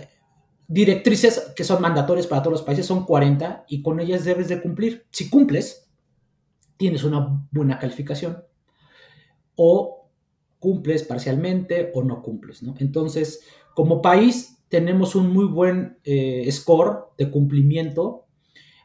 [0.67, 4.61] directrices que son mandatorias para todos los países, son 40 y con ellas debes de
[4.61, 5.07] cumplir.
[5.09, 5.89] Si cumples,
[6.77, 8.43] tienes una buena calificación
[9.55, 10.09] o
[10.59, 12.61] cumples parcialmente o no cumples.
[12.77, 13.41] Entonces,
[13.73, 18.27] como país tenemos un muy buen eh, score de cumplimiento.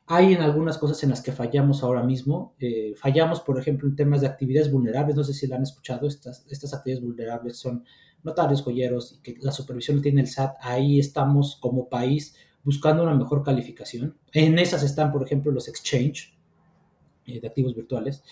[0.06, 2.54] Hay en algunas cosas en las que fallamos ahora mismo.
[2.58, 5.16] Eh, fallamos, por ejemplo, en temas de actividades vulnerables.
[5.16, 6.06] No sé si la han escuchado.
[6.06, 7.84] Estas, estas actividades vulnerables son
[8.22, 10.56] notarios, joyeros, y que la supervisión tiene el SAT.
[10.60, 14.16] Ahí estamos como país buscando una mejor calificación.
[14.32, 16.36] En esas están, por ejemplo, los exchange
[17.26, 18.22] eh, de activos virtuales.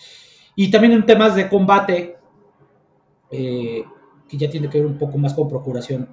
[0.55, 2.17] Y también en temas de combate,
[3.29, 3.83] que
[4.31, 6.07] ya tiene que ver un poco más con procuración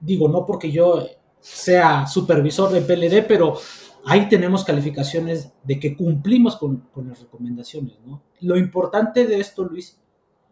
[0.00, 1.06] digo, no porque yo
[1.40, 3.58] sea supervisor de PLD, pero
[4.04, 7.98] ahí tenemos calificaciones de que cumplimos con, las recomendaciones.
[8.04, 8.22] ¿no?
[8.40, 10.00] Lo importante de esto, Luis,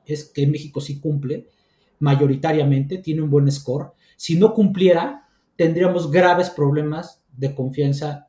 [0.05, 1.49] es que México sí cumple
[1.99, 3.93] mayoritariamente, tiene un buen score.
[4.17, 8.29] Si no cumpliera, tendríamos graves problemas de confianza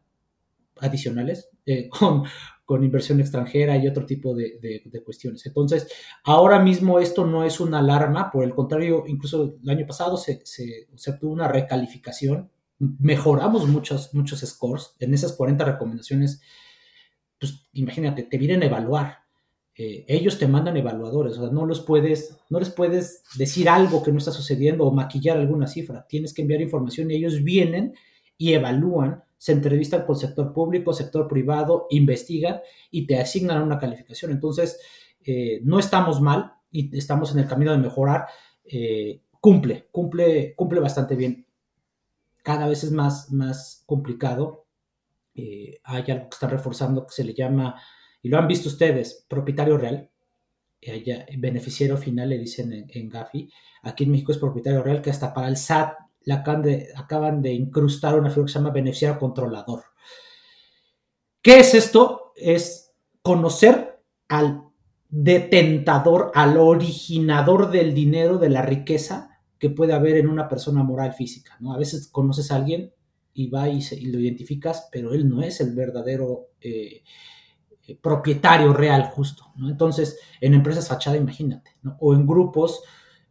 [0.80, 2.24] adicionales eh, con,
[2.68, 5.46] con inversión extranjera y otro tipo de, cuestiones.
[5.46, 5.88] Entonces,
[6.26, 10.42] ahora mismo esto no es una alarma, por el contrario, incluso el año pasado se,
[10.44, 16.42] se, obtuvo una recalificación, mejoramos muchos, muchos scores en esas 40 recomendaciones.
[17.40, 19.20] Pues imagínate, te vienen a evaluar.
[19.80, 24.02] Eh, ellos te mandan evaluadores, o sea, no los puedes, no les puedes decir algo
[24.02, 26.08] que no está sucediendo o maquillar alguna cifra.
[26.08, 27.94] Tienes que enviar información y ellos vienen
[28.38, 32.60] y evalúan se entrevistan con sector público, sector privado, investigan
[32.90, 34.32] y te asignan una calificación.
[34.32, 34.80] Entonces,
[35.24, 38.26] eh, no estamos mal y estamos en el camino de mejorar.
[38.66, 41.46] Eh, cumple, cumple, cumple bastante bien.
[42.42, 44.66] Cada vez es más, más complicado.
[45.36, 47.80] Hay algo que está reforzando que se le llama,
[48.28, 50.10] lo han visto ustedes, propietario real.
[51.38, 53.50] beneficiario final le dicen en, en Gafi.
[53.84, 55.94] Aquí en México es propietario real que hasta para el SAT
[56.34, 59.84] acaban de, incrustar una figura que se llama beneficiario controlador.
[61.42, 62.34] ¿Qué es esto?
[62.36, 64.63] Es conocer al
[65.10, 71.13] detentador, al originador del dinero, de la riqueza que puede haber en una persona moral
[71.13, 71.56] física.
[71.60, 71.74] ¿no?
[71.74, 72.94] A veces conoces a alguien
[73.34, 77.04] y va y, lo identificas, pero él no es el verdadero eh,
[77.95, 79.45] propietario real justo.
[79.62, 82.82] Entonces, en empresas fachada, imagínate, o en grupos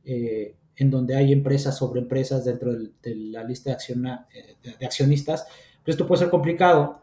[0.04, 5.46] eh, en donde hay empresas sobre empresas dentro de la lista eh, de, accionistas.
[5.82, 7.00] Pero esto puede ser complicado.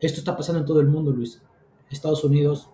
[0.00, 1.40] Esto está pasando en todo el mundo, Luis.
[1.90, 2.70] Estados Unidos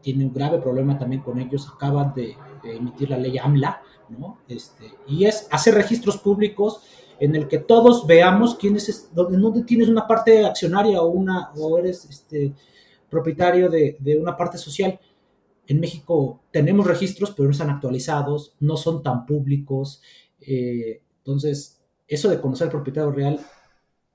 [0.00, 1.68] tiene un grave problema también con ellos.
[1.74, 4.38] Acaban de, emitir la ley AMLA, ¿no?
[4.48, 6.82] Este, y es hacer registros públicos
[7.20, 11.78] en el que todos veamos quién es, donde, tienes una parte accionaria o, una, o
[11.78, 12.54] eres este,
[13.10, 14.98] propietario de, de una parte social
[15.68, 20.02] en México tenemos registros, pero no están actualizados, no son tan públicos.
[20.40, 23.38] Eh, entonces, eso de conocer el propietario real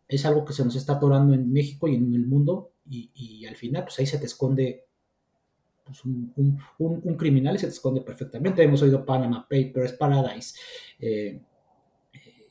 [0.07, 3.55] es algo que se nos está atorando en México y en el mundo, y, al
[3.55, 4.85] final, pues ahí se te esconde
[5.85, 8.63] pues, un, criminal y se te esconde perfectamente.
[8.63, 10.55] Hemos oído Panama Papers, Paradise,
[10.99, 11.39] eh,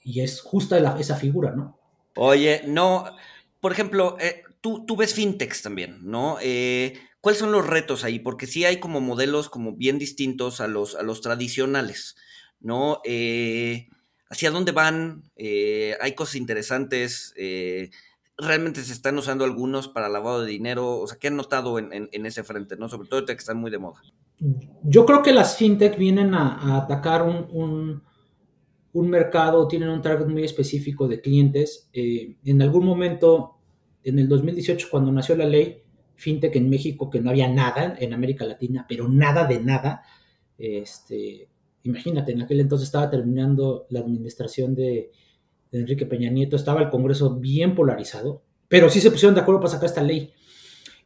[0.05, 1.77] y es justa esa figura, ¿no?
[2.17, 3.05] Oye, no,
[3.61, 6.39] por ejemplo, eh, tú, tú ves fintechs también, ¿no?
[7.23, 8.19] ¿Cuáles son los retos ahí?
[8.19, 12.17] Porque sí hay como modelos como bien distintos a los, a los tradicionales,
[12.59, 13.01] ¿no?
[13.05, 13.87] Eh,
[14.29, 15.23] ¿Hacia dónde van?
[15.37, 17.33] Eh, hay cosas interesantes.
[17.37, 17.91] Eh,
[18.37, 20.99] ¿Realmente se están usando algunos para lavado de dinero?
[20.99, 22.89] O sea, ¿qué han notado en, ese frente, no?
[22.89, 24.03] Sobre todo que están muy de moda.
[24.83, 28.03] Yo creo que las fintech vienen a, atacar un,
[28.93, 31.89] un, mercado, tienen un target muy específico de clientes.
[31.93, 33.62] en algún momento,
[34.05, 35.83] en el 2018, cuando nació la ley,
[36.17, 40.03] fintech en México que no había nada en América Latina, pero nada de nada.
[40.59, 41.49] Este,
[41.83, 45.11] imagínate, en aquel entonces estaba terminando la administración de,
[45.73, 49.73] Enrique Peña Nieto, estaba el Congreso bien polarizado, pero sí se pusieron de acuerdo para
[49.73, 50.31] sacar esta ley.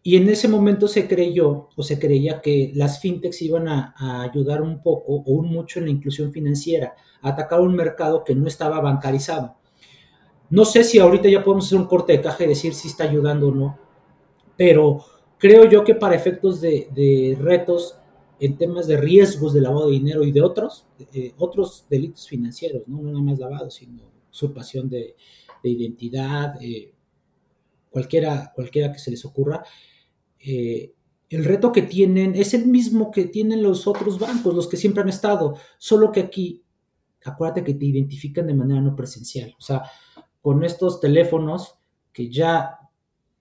[0.02, 4.22] Y en ese momento se creyó o se creía que las fintechs iban a, a,
[4.22, 8.34] ayudar un poco o un mucho en la inclusión financiera, a atacar un mercado que
[8.34, 9.56] no estaba bancarizado.
[10.50, 13.04] No sé si ahorita ya podemos hacer un corte de caja y decir si está
[13.04, 13.78] ayudando o no,
[14.56, 15.04] pero
[15.38, 17.98] creo yo que para efectos de, retos
[18.38, 22.86] en temas de riesgos de lavado de dinero y de otros, eh, otros delitos financieros,
[22.86, 22.98] ¿no?
[23.02, 25.16] no nada más lavado, sino usurpación de,
[25.62, 26.92] de identidad, eh,
[27.90, 29.64] cualquiera, cualquiera que se les ocurra,
[30.38, 30.92] eh,
[31.28, 35.02] el reto que tienen es el mismo que tienen los otros bancos, los que siempre
[35.02, 36.62] han estado, solo que aquí,
[37.24, 39.54] acuérdate que te identifican de manera no presencial.
[39.58, 39.82] O sea,
[40.46, 41.80] con estos teléfonos
[42.12, 42.78] que ya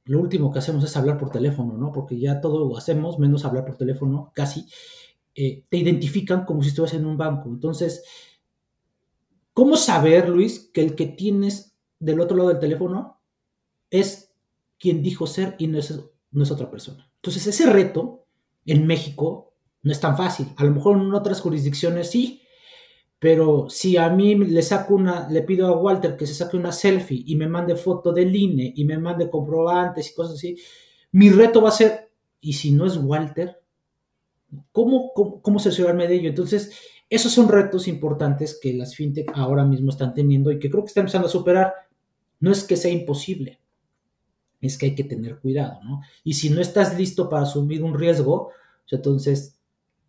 [0.05, 1.91] lo último que hacemos es hablar por teléfono, ¿no?
[1.91, 4.65] Porque ya todo lo hacemos, menos hablar por teléfono, casi,
[5.35, 7.49] eh, te identifican como si estuvieras en un banco.
[7.49, 8.03] Entonces,
[9.53, 13.21] ¿cómo saber, Luis, que el que tienes del otro lado del teléfono
[13.91, 14.33] es
[14.79, 17.07] quien dijo ser y no es, no es otra persona?
[17.17, 18.25] Entonces, ese reto
[18.65, 20.47] en México no es tan fácil.
[20.57, 22.41] A lo mejor en otras jurisdicciones sí,
[23.25, 26.71] pero si a mí le saco una, le pido a Walter que se saque una
[26.71, 30.55] selfie y me mande foto del INE y me mande comprobantes y cosas así,
[31.11, 33.59] mi reto va a ser, ¿y si no es Walter?
[34.71, 36.29] ¿Cómo, cómo, cómo cerciorarme de ello?
[36.29, 36.71] Entonces,
[37.09, 40.89] esos son retos importantes que las fintech ahora mismo están teniendo y que creo que
[40.89, 41.73] están empezando a superar.
[42.39, 43.59] No es que sea imposible,
[44.61, 46.01] es que hay que tener cuidado, ¿no?
[46.23, 48.51] Y si no estás listo para asumir un riesgo,
[48.91, 49.54] entonces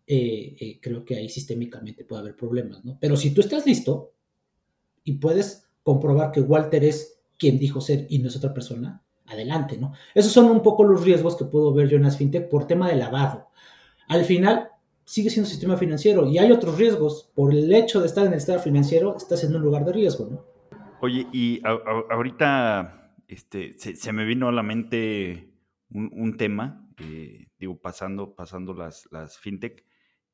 [0.09, 2.97] eh, eh, creo que ahí sistémicamente puede haber problemas, ¿no?
[2.99, 4.13] Pero si tú estás listo
[5.03, 9.77] y puedes comprobar que Walter es quien dijo ser y no es otra persona, adelante,
[9.77, 9.91] ¿no?
[10.15, 12.87] Esos son un poco los riesgos que puedo ver yo en las fintech por tema
[12.87, 13.49] de lavado.
[14.07, 14.69] Al final,
[15.03, 17.29] sigue siendo sistema financiero y hay otros riesgos.
[17.35, 20.29] Por el hecho de estar en el estado financiero, estás en un lugar de riesgo,
[20.31, 20.45] ¿no?
[21.01, 25.51] Oye, y ahorita este, se, me vino a la mente
[25.91, 29.85] un, tema, eh, digo, pasando, pasando las fintech,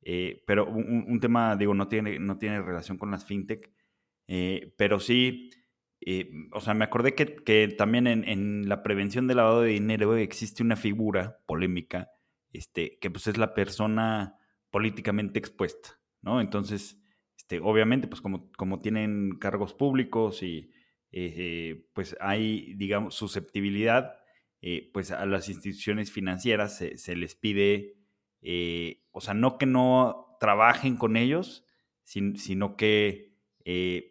[0.04, 3.70] eh, pero un, tema, digo, no tiene, no tiene relación con las fintech,
[4.28, 5.50] eh, pero sí,
[6.52, 10.16] o sea, me acordé que, que también en, en, la prevención del lavado de dinero
[10.16, 12.10] existe una figura polémica,
[12.52, 14.36] este, que pues es la persona
[14.70, 16.40] políticamente expuesta, ¿no?
[16.40, 16.98] Entonces,
[17.44, 20.70] este, obviamente, pues como, como tienen cargos públicos y
[21.12, 24.16] eh, pues hay, digamos, susceptibilidad,
[24.62, 27.96] eh, pues a las instituciones financieras se, les pide,
[28.44, 31.66] eh, o sea, no que no trabajen con ellos,
[32.04, 33.34] sino que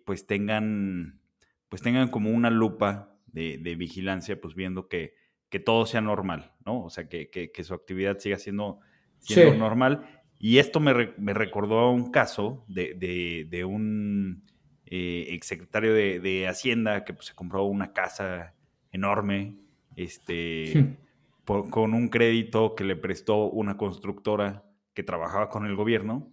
[0.06, 1.22] pues tengan,
[1.70, 5.16] pues tengan como una lupa de, de pues viendo que,
[5.50, 6.84] que, todo sea normal, ¿no?
[6.84, 8.80] O sea, que, que, su actividad siga siendo,
[9.20, 10.24] siendo normal.
[10.40, 14.44] Y esto me, me, recordó a un caso de, de, de un
[14.86, 18.54] eh, exsecretario de, de, Hacienda que pues, se compró una casa
[18.92, 19.56] enorme,
[19.96, 20.98] este,
[21.46, 26.32] con un crédito que le prestó una constructora que trabajaba con el gobierno,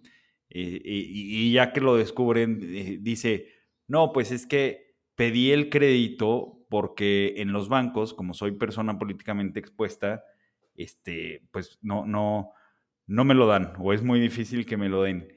[0.49, 3.47] eh, y, ya que lo descubren, eh, dice,
[3.87, 9.59] no, pues es que pedí el crédito porque en los bancos, como soy persona políticamente
[9.59, 10.23] expuesta,
[10.75, 12.51] este, pues no, no,
[13.07, 15.33] no me lo dan, o es muy difícil que me lo den.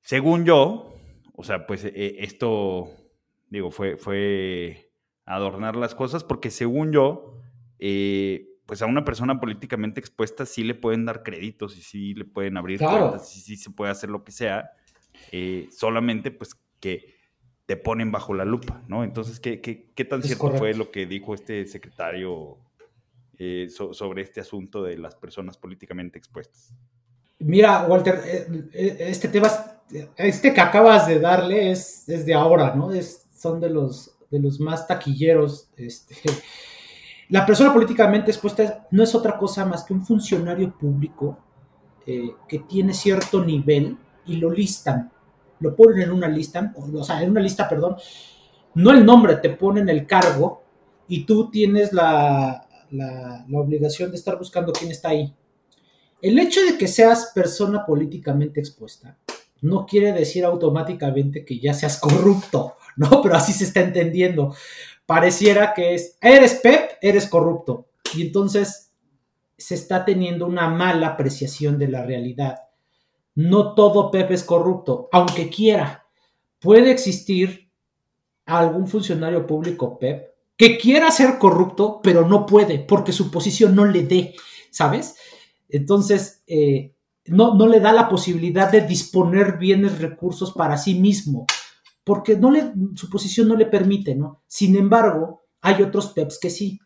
[0.00, 0.94] Según yo,
[1.34, 2.88] o sea, pues eh, esto,
[3.48, 4.92] digo, fue, fue
[5.24, 7.40] adornar las cosas porque según yo,
[7.78, 12.24] eh, pues a una persona políticamente expuesta sí le pueden dar créditos y sí le
[12.24, 14.72] pueden abrir cuentas y sí se puede hacer lo que sea,
[15.30, 17.14] eh, solamente pues que
[17.66, 19.04] te ponen bajo la lupa, ¿no?
[19.04, 22.58] Entonces, ¿qué, qué, tan cierto fue lo que dijo este secretario
[23.68, 26.74] sobre este asunto de las personas políticamente expuestas?
[27.38, 28.20] Mira, Walter,
[28.72, 29.48] este tema
[30.16, 32.92] este que acabas de darle es, de ahora, ¿no?
[32.92, 35.68] Es, son de los, de los más taquilleros.
[35.76, 36.16] Este.
[37.28, 41.38] La persona políticamente expuesta no es otra cosa más que un funcionario público
[42.06, 45.10] eh, que tiene cierto nivel y lo listan,
[45.60, 47.96] lo ponen en una lista, o sea, en una lista, perdón,
[48.74, 50.62] no el nombre, te ponen el cargo
[51.08, 55.34] y tú tienes la, la, la obligación de estar buscando quién está ahí.
[56.20, 59.16] El hecho de que seas persona políticamente expuesta
[59.62, 63.22] no quiere decir automáticamente que ya seas corrupto, ¿no?
[63.22, 64.54] Pero así se está entendiendo.
[65.12, 67.88] Pareciera que es, eres Pep, eres corrupto.
[68.14, 68.94] Y entonces
[69.58, 72.62] se está teniendo una mala apreciación de la realidad.
[73.34, 76.06] No todo Pep es corrupto, aunque quiera.
[76.58, 77.70] Puede existir
[78.46, 83.84] algún funcionario público Pep que quiera ser corrupto, pero no puede, porque su posición no
[83.84, 84.34] le dé,
[84.70, 85.16] ¿sabes?
[85.68, 86.94] Entonces, eh,
[87.26, 91.44] no, no le da la posibilidad de disponer bienes, recursos para sí mismo,
[92.04, 92.52] porque no
[92.94, 94.42] su posición no le permite, ¿no?
[94.46, 96.80] Sin embargo, hay otros PEPs que sí.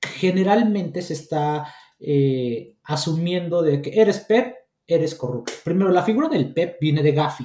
[0.00, 1.66] Generalmente se está
[1.98, 4.54] eh, asumiendo de que eres PEP,
[4.86, 5.52] eres corrupto.
[5.64, 7.44] Primero, la figura del PEP viene de Gafi,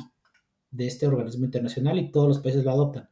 [0.70, 3.10] de este organismo internacional, y todos los países lo adoptan.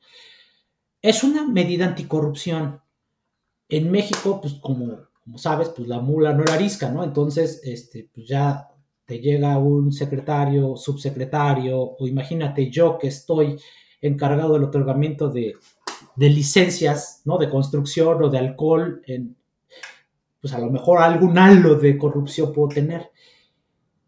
[1.02, 2.82] es una medida anticorrupción.
[3.70, 7.04] En México, pues como, como sabes, pues la mula no era arisca, ¿no?
[7.04, 8.71] Entonces, este, pues ya
[9.12, 13.60] te llega un secretario, subsecretario, o imagínate yo que estoy
[14.00, 15.56] encargado del otorgamiento de,
[16.16, 17.38] de licencias, ¿no?
[17.38, 19.02] De construcción o de alcohol,
[20.40, 23.12] pues a lo mejor algún halo de corrupción puedo tener.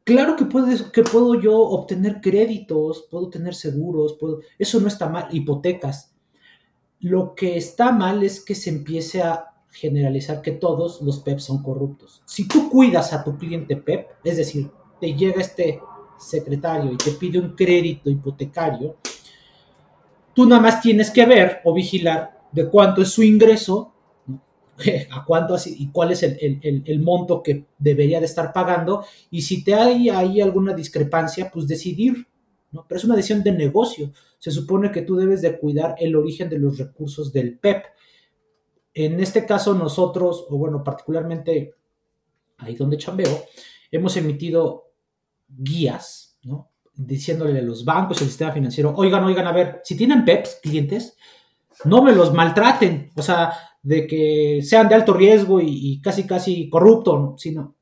[0.06, 4.18] Claro que, puedes, que puedo yo obtener créditos, puedo tener seguros,
[4.58, 6.16] eso no está mal, hipotecas.
[7.02, 11.62] Lo que está mal es que se empiece a generalizar que todos los PEP son
[11.62, 12.22] corruptos.
[12.26, 14.72] Si tú cuidas a tu cliente PEP, es decir,
[15.04, 15.82] te llega este
[16.18, 18.96] secretario y te pide un crédito hipotecario,
[20.34, 23.94] tú nada más tienes que ver o vigilar de cuánto es su ingreso
[25.12, 29.62] a cuánto así y cuál es el, monto que debería de estar pagando y si
[29.62, 32.26] te hay ahí alguna discrepancia, pues decidir,
[32.72, 32.86] ¿no?
[32.88, 34.14] Pero es una decisión de negocio.
[34.40, 37.84] Se supone que tú debes de cuidar el origen de los recursos del PEP.
[38.94, 41.74] En este caso nosotros, o bueno, particularmente
[42.60, 43.44] ahí donde chambeo,
[43.92, 44.93] hemos emitido
[45.58, 46.72] guías, ¿no?
[46.96, 51.18] Diciéndole a los bancos, el sistema financiero, oigan, oigan, a ver, si tienen PEPs, clientes,
[51.86, 53.12] no me los maltraten.
[53.16, 57.76] O sea, de que sean de alto riesgo y, casi casi corrupto, sino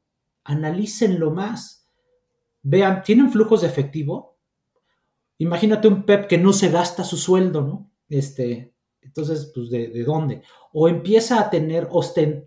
[0.44, 1.88] analícenlo más.
[2.64, 4.38] Vean, ¿tienen flujos de efectivo?
[5.38, 7.92] Imagínate un PEP que no se gasta su sueldo, ¿no?
[8.10, 10.42] Este, entonces, pues, ¿de, dónde?
[10.74, 12.46] O empieza a tener ostent,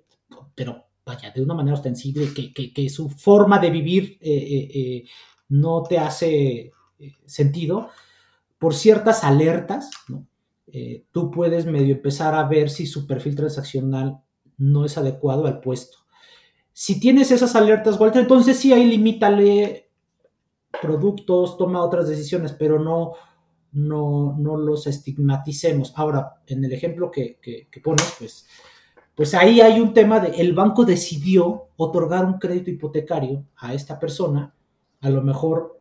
[0.54, 5.04] pero vaya, de una manera ostensible, que, su forma de vivir eh, eh, eh,
[5.50, 6.72] no te hace
[7.26, 7.90] sentido,
[8.58, 9.90] por ciertas alertas,
[11.12, 14.20] tú puedes medio empezar a ver si su perfil transaccional
[14.56, 15.98] no es adecuado al puesto.
[16.72, 19.90] Si tienes esas alertas, Walter, entonces sí, ahí limítale
[20.80, 23.12] productos, toma otras decisiones, pero no,
[23.72, 25.92] no, no los estigmaticemos.
[25.96, 27.38] Ahora, en el ejemplo que,
[27.82, 28.46] pones, pues,
[29.14, 33.98] pues ahí hay un tema de el banco decidió otorgar un crédito hipotecario a esta
[33.98, 34.54] persona,
[35.00, 35.80] a lo mejor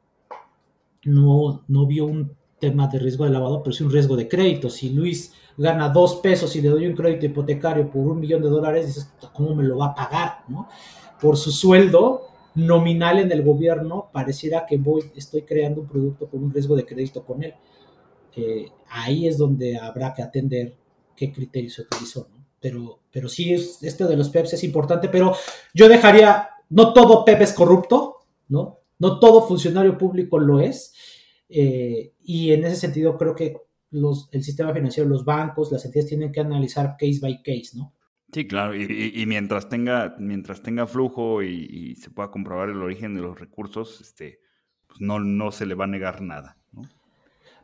[1.06, 4.70] no, no vio un tema de riesgo de lavado, pero sí un riesgo de crédito.
[4.70, 8.50] Si Luis gana dos pesos y le doy un crédito hipotecario por un millón de
[8.50, 10.44] dólares, dices, ¿cómo me lo va a pagar?
[10.48, 10.70] ¿no?
[11.20, 16.44] Por su sueldo nominal en el gobierno, pareciera que voy, estoy creando un producto con
[16.44, 17.54] un riesgo de crédito con él.
[18.36, 20.74] Eh, ahí es donde habrá que atender
[21.16, 22.28] qué criterio se utilizó.
[22.34, 22.43] ¿no?
[22.64, 25.36] Pero, pero sí, es, este de los PEPs es importante, pero
[25.74, 28.80] yo dejaría, no todo PEP es corrupto, ¿no?
[29.00, 30.94] No todo funcionario público lo es.
[31.50, 33.58] Eh, y en ese sentido creo que
[33.92, 37.94] los, el sistema financiero, los bancos, las entidades tienen que analizar case by case, ¿no?
[38.32, 43.22] Sí, claro, y, mientras, tenga, mientras tenga flujo y, se pueda comprobar el origen de
[43.22, 44.40] los recursos, este,
[44.88, 46.84] pues no, no se le va a negar nada, ¿no?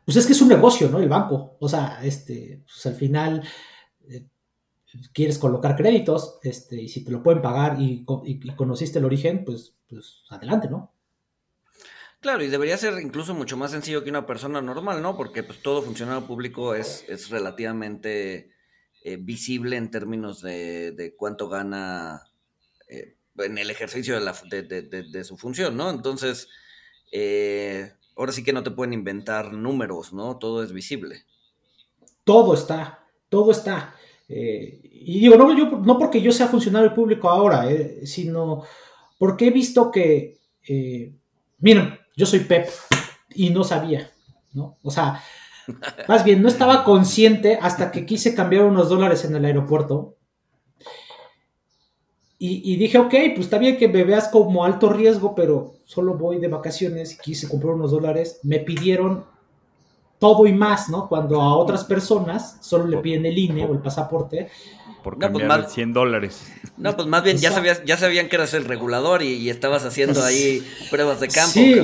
[0.04, 0.98] Pues es que es un negocio, ¿no?
[1.00, 1.56] El banco.
[1.58, 3.42] O sea, este, pues al final
[4.08, 4.26] eh,
[5.12, 9.44] quieres colocar créditos, este, y si te lo pueden pagar y, y conociste el origen,
[9.44, 10.92] pues, pues adelante, ¿no?
[12.20, 15.16] Claro, y debería ser incluso mucho más sencillo que una persona normal, ¿no?
[15.16, 18.52] Porque pues todo funcionario público es, es relativamente
[19.02, 22.30] eh, visible en términos de, cuánto gana
[22.88, 25.88] eh, en el ejercicio de, la, de, su función, ¿no?
[25.88, 26.48] Entonces,
[27.10, 30.36] eh, ahora sí que no te pueden inventar números, ¿no?
[30.36, 31.24] Todo es visible.
[32.24, 33.94] Todo está, todo está.
[34.32, 37.66] Y digo, no, no porque yo sea funcionario público ahora,
[38.04, 38.62] sino
[39.18, 40.38] porque he visto que,
[41.58, 42.68] miren, yo soy Pep
[43.34, 44.10] y no sabía,
[44.52, 44.78] ¿no?
[44.82, 45.22] O sea,
[46.08, 50.16] más bien, no estaba consciente hasta que quise cambiar unos dólares en el aeropuerto.
[52.42, 56.38] Y, dije, ok, pues está bien que me veas como alto riesgo, pero solo voy
[56.38, 58.40] de vacaciones y quise comprar unos dólares.
[58.44, 59.26] Me pidieron
[60.20, 61.08] todo y más, ¿no?
[61.08, 64.50] Cuando a otras personas solo le piden el INE o el pasaporte.
[65.02, 66.52] Por pues cambiar 100 dólares.
[66.76, 70.22] No, pues más bien ya, sabías, ya sabían que eras el regulador y, estabas haciendo
[70.22, 71.52] ahí pruebas de campo.
[71.54, 71.80] Sí.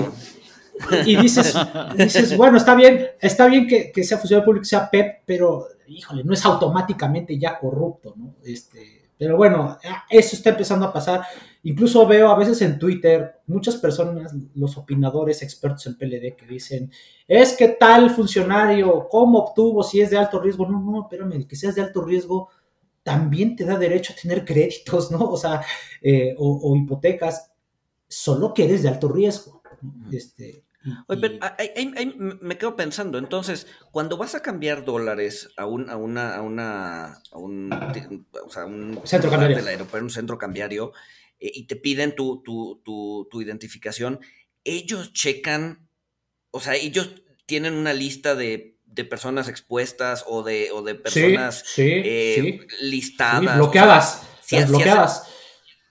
[1.06, 1.56] Y dices,
[1.96, 6.34] dices, bueno, está bien, está bien que, sea funcionario público, sea PEP, pero híjole, no
[6.34, 8.34] es automáticamente ya corrupto, ¿no?
[8.44, 9.78] Este, pero bueno,
[10.10, 11.22] eso está empezando a pasar.
[11.66, 16.92] Incluso veo a veces en Twitter muchas personas, los opinadores expertos en PLD, que dicen,
[17.26, 20.68] es que tal funcionario, ¿cómo obtuvo si es de alto riesgo?
[20.68, 22.50] No, no, espérame, el que seas de alto riesgo
[23.02, 25.18] también te da derecho a tener créditos, ¿no?
[25.28, 25.60] O sea,
[26.02, 27.50] eh, o, hipotecas,
[28.06, 29.60] solo que eres de alto riesgo.
[30.12, 30.66] Este,
[31.08, 31.34] Oye, pero
[32.42, 37.22] me quedo pensando, entonces, cuando vas a cambiar dólares a un, a una, a una,
[37.32, 39.58] a un, o sea, un centro cambiario,
[40.00, 40.92] un centro cambiario,
[41.38, 44.20] y te piden tu, tu, tu, tu identificación,
[44.64, 45.88] ellos checan,
[46.50, 51.64] o sea, ellos tienen una lista de de personas expuestas o de, o de personas
[51.76, 53.56] eh, listadas.
[53.56, 54.26] bloqueadas.
[54.66, 55.30] bloqueadas.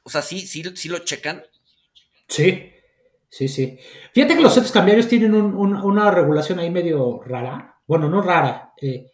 [0.03, 1.43] o sea, sí, sí, sí lo checan.
[2.27, 2.71] Sí,
[3.29, 3.77] sí, sí.
[4.11, 7.79] Fíjate que los centros cambiarios tienen una regulación ahí medio rara.
[7.85, 8.73] Bueno, no rara.
[8.81, 9.11] Eh,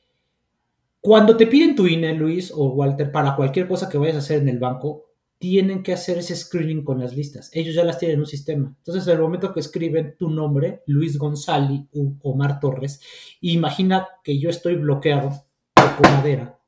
[1.01, 4.41] cuando te piden tu INE, Luis o Walter, para cualquier cosa que vayas a hacer
[4.41, 5.11] en el banco,
[5.41, 7.49] tienen que hacer ese screening con las listas.
[7.51, 8.75] Ellos ya las tienen en un sistema.
[8.77, 13.01] Entonces, en el momento que escriben tu nombre, Luis González o Omar Torres,
[13.41, 15.31] imagina que yo estoy bloqueado
[15.73, 16.59] por madera,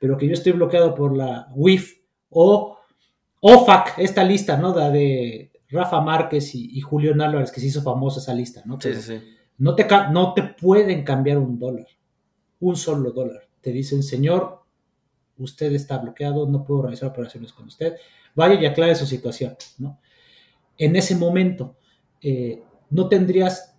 [0.00, 2.00] pero que yo estoy bloqueado por la WIF
[2.30, 2.78] o
[3.40, 4.74] OFAC, esta lista, ¿no?
[4.74, 8.80] La de Rafa Márquez y, Julián Álvarez, que se hizo famosa esa lista, ¿no?
[8.80, 9.20] sí, sí,
[9.58, 11.86] No te, no te pueden cambiar un dólar,
[12.58, 13.48] un solo dólar.
[13.60, 14.57] Te dicen, señor,
[15.38, 17.96] usted está bloqueado, no puedo realizar operaciones con usted,
[18.34, 19.98] vaya y aclare su situación, ¿no?
[20.76, 21.76] En ese momento,
[22.20, 23.74] eh, no tendrías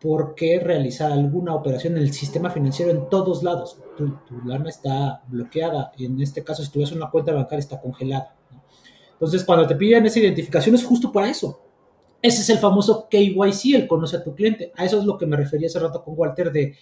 [0.00, 3.78] por qué realizar alguna operación en el sistema financiero en todos lados.
[3.96, 8.34] Tu, tu lana está bloqueada en este caso, si tuvieras una cuenta bancaria, está congelada.
[9.12, 11.62] Entonces, cuando te piden esa identificación es justo para eso.
[12.20, 14.72] Ese es el famoso KYC, el conoce a tu cliente.
[14.76, 16.76] A eso es lo que me refería hace rato con Walter de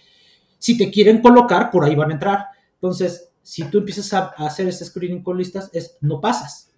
[0.57, 2.45] si te quieren colocar, por ahí van a entrar.
[2.73, 6.71] Entonces, si tú empiezas a, hacer este screening con listas, es no pasas.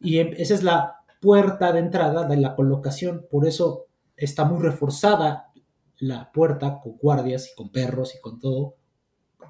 [0.00, 3.26] Y em, esa es la puerta de entrada de la colocación.
[3.30, 5.52] Por eso está muy reforzada
[5.98, 8.74] la puerta con guardias y con perros y con todo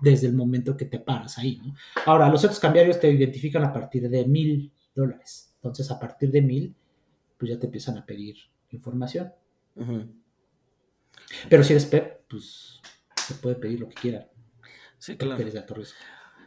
[0.00, 1.60] desde el momento que te paras ahí.
[2.06, 5.54] Ahora, los otros cambiarios te identifican a partir de mil dólares.
[5.56, 6.74] Entonces, a partir de mil,
[7.38, 8.36] pues ya te empiezan a pedir
[8.70, 9.32] información.
[11.48, 12.80] Pero si eres PEP, pues
[13.28, 14.28] te puede pedir lo que quiera.
[15.02, 15.44] Sí, claro.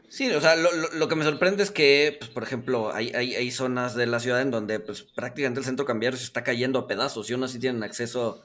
[0.08, 3.96] Sí, o sea, lo, que me sorprende es que, pues, por ejemplo, hay, hay, zonas
[3.96, 7.30] de la ciudad en donde pues, prácticamente el centro cambiario se está cayendo a pedazos
[7.30, 8.44] y aún así tienen acceso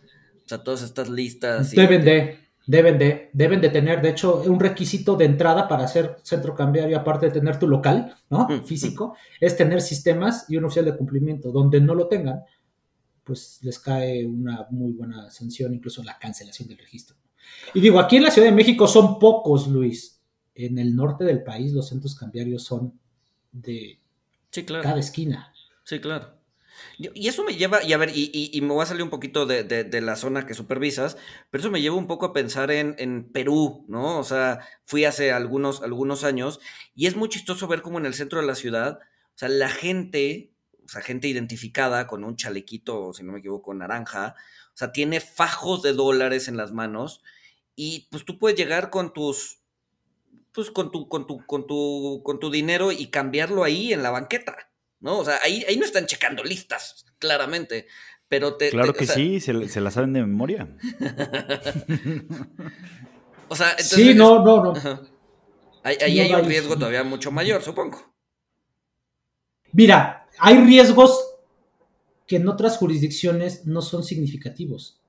[0.50, 1.70] a todas estas listas.
[1.70, 6.16] Deben de, deben de, deben de tener, de hecho, un requisito de entrada para hacer
[6.24, 8.48] centro cambiario, aparte de tener tu local, ¿no?
[8.64, 11.52] Físico, es tener sistemas y un oficial de cumplimiento.
[11.52, 12.40] Donde no lo tengan,
[13.22, 17.16] pues les cae una muy buena sanción, incluso la cancelación del registro.
[17.74, 20.20] Y digo, aquí en la Ciudad de México son pocos, Luis.
[20.54, 22.98] En el norte del país los centros cambiarios son
[23.52, 24.00] de
[24.66, 25.52] cada esquina.
[25.84, 26.40] Sí, claro.
[26.98, 30.00] Y eso me lleva, y a ver, y, me voy a salir un poquito de,
[30.02, 31.16] la zona que supervisas,
[31.50, 34.18] pero eso me lleva un poco a pensar en, Perú, ¿no?
[34.18, 36.60] O sea, fui hace algunos, algunos años
[36.94, 39.70] y es muy chistoso ver cómo en el centro de la ciudad, o sea, la
[39.70, 40.52] gente,
[40.84, 44.34] o sea, gente identificada con un chalequito, si no me equivoco, naranja,
[44.74, 47.22] o sea, tiene fajos de dólares en las manos
[47.82, 49.60] y pues tú puedes llegar con tus,
[50.52, 54.10] pues con tu, con tu, con tu, con tu dinero y cambiarlo ahí en la
[54.10, 54.54] banqueta,
[54.98, 55.20] ¿no?
[55.20, 57.86] O sea, ahí, ahí no están checando listas, claramente.
[58.28, 58.68] Pero te.
[58.68, 60.68] Claro que sí, se, se, la saben de memoria.
[63.48, 65.00] o sea, entonces, Sí, no, no, no.
[65.82, 68.12] Ahí, hay un riesgo todavía mucho mayor, supongo.
[69.72, 71.18] Mira, hay riesgos
[72.26, 74.99] que en otras jurisdicciones no son significativos.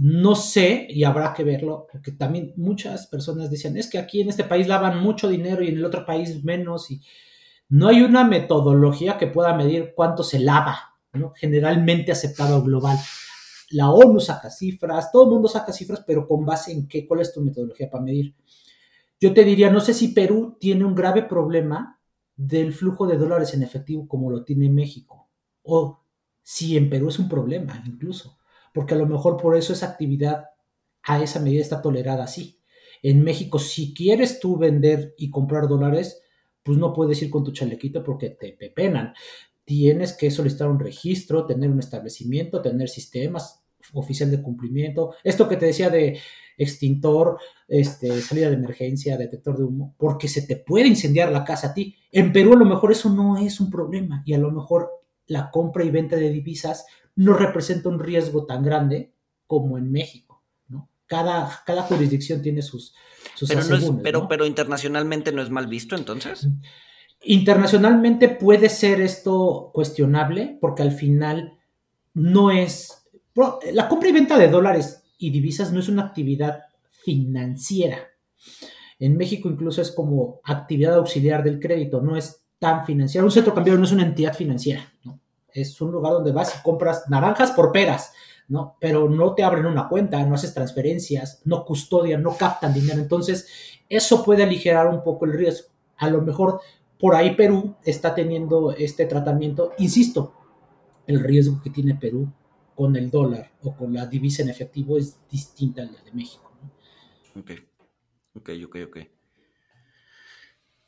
[0.00, 4.28] No sé, y habrá que verlo, porque también muchas personas decían, es que aquí en
[4.28, 7.02] este país lavan mucho dinero y en el otro país menos, y
[7.68, 11.32] no hay una metodología que pueda medir cuánto se lava, ¿no?
[11.34, 12.96] generalmente aceptado global.
[13.70, 17.20] La ONU saca cifras, todo el mundo saca cifras, pero con base en qué, cuál
[17.20, 18.36] es tu metodología para medir.
[19.20, 22.00] Yo te diría, no sé si Perú tiene un grave problema
[22.36, 25.28] del flujo de dólares en efectivo como lo tiene México,
[25.64, 26.04] o
[26.40, 28.37] si en Perú es un problema incluso
[28.72, 30.46] porque a lo mejor por eso esa actividad
[31.02, 32.60] a esa medida está tolerada así.
[33.02, 36.20] En México, si quieres tú vender y comprar dólares,
[36.62, 39.14] pues no puedes ir con tu chalequito porque te pepenan.
[39.64, 43.62] Tienes que solicitar un registro, tener un establecimiento, tener sistemas
[43.92, 45.14] oficial de cumplimiento.
[45.22, 46.18] Esto que te decía de
[46.56, 47.38] extintor,
[47.68, 51.74] este, salida de emergencia, detector de humo, porque se te puede incendiar la casa a
[51.74, 51.96] ti.
[52.10, 54.90] En Perú a lo mejor eso no es un problema y a lo mejor
[55.26, 56.86] la compra y venta de divisas
[57.18, 59.12] no representa un riesgo tan grande
[59.48, 60.44] como en México.
[60.68, 60.88] ¿no?
[61.06, 62.94] Cada, cada jurisdicción tiene sus,
[63.34, 66.46] sus pero, pero, pero internacionalmente no es mal visto entonces.
[67.22, 71.58] Internacionalmente puede ser esto cuestionable porque al final
[72.14, 73.08] no es...
[73.72, 76.60] La compra y venta de dólares y divisas no es una actividad
[77.02, 77.98] financiera.
[79.00, 83.24] En México incluso es como actividad auxiliar del crédito, no es tan financiera.
[83.24, 84.97] Un centro cambiario no es una entidad financiera, ¿no?
[85.52, 88.12] Es un lugar donde vas y compras naranjas por peras,
[88.48, 88.76] ¿no?
[88.80, 93.00] Pero no te abren una cuenta, no haces transferencias, no custodian, no captan dinero.
[93.00, 93.48] Entonces,
[93.88, 95.68] eso puede aligerar un poco el riesgo.
[95.96, 96.60] A lo mejor
[96.98, 99.72] por ahí Perú está teniendo este tratamiento.
[99.78, 100.34] Insisto,
[101.06, 102.30] el riesgo que tiene Perú
[102.74, 106.50] con el dólar o con la divisa en efectivo es distinta al de México.
[107.36, 107.50] Ok.
[108.34, 109.17] Ok, ok, ok.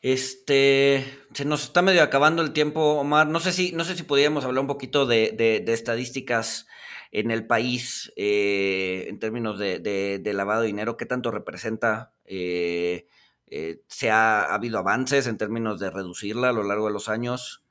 [0.03, 3.29] Este, se nos está medio acabando el tiempo, Omar.
[3.29, 6.67] No sé si, no sé si podríamos hablar un poquito de, estadísticas
[7.13, 10.97] en el país eh, en términos de, lavado de dinero.
[10.97, 12.15] ¿Qué tanto representa?
[12.25, 13.09] Eh,
[13.49, 17.65] eh, ¿Se ha, habido avances en términos de reducirla a lo largo de los años?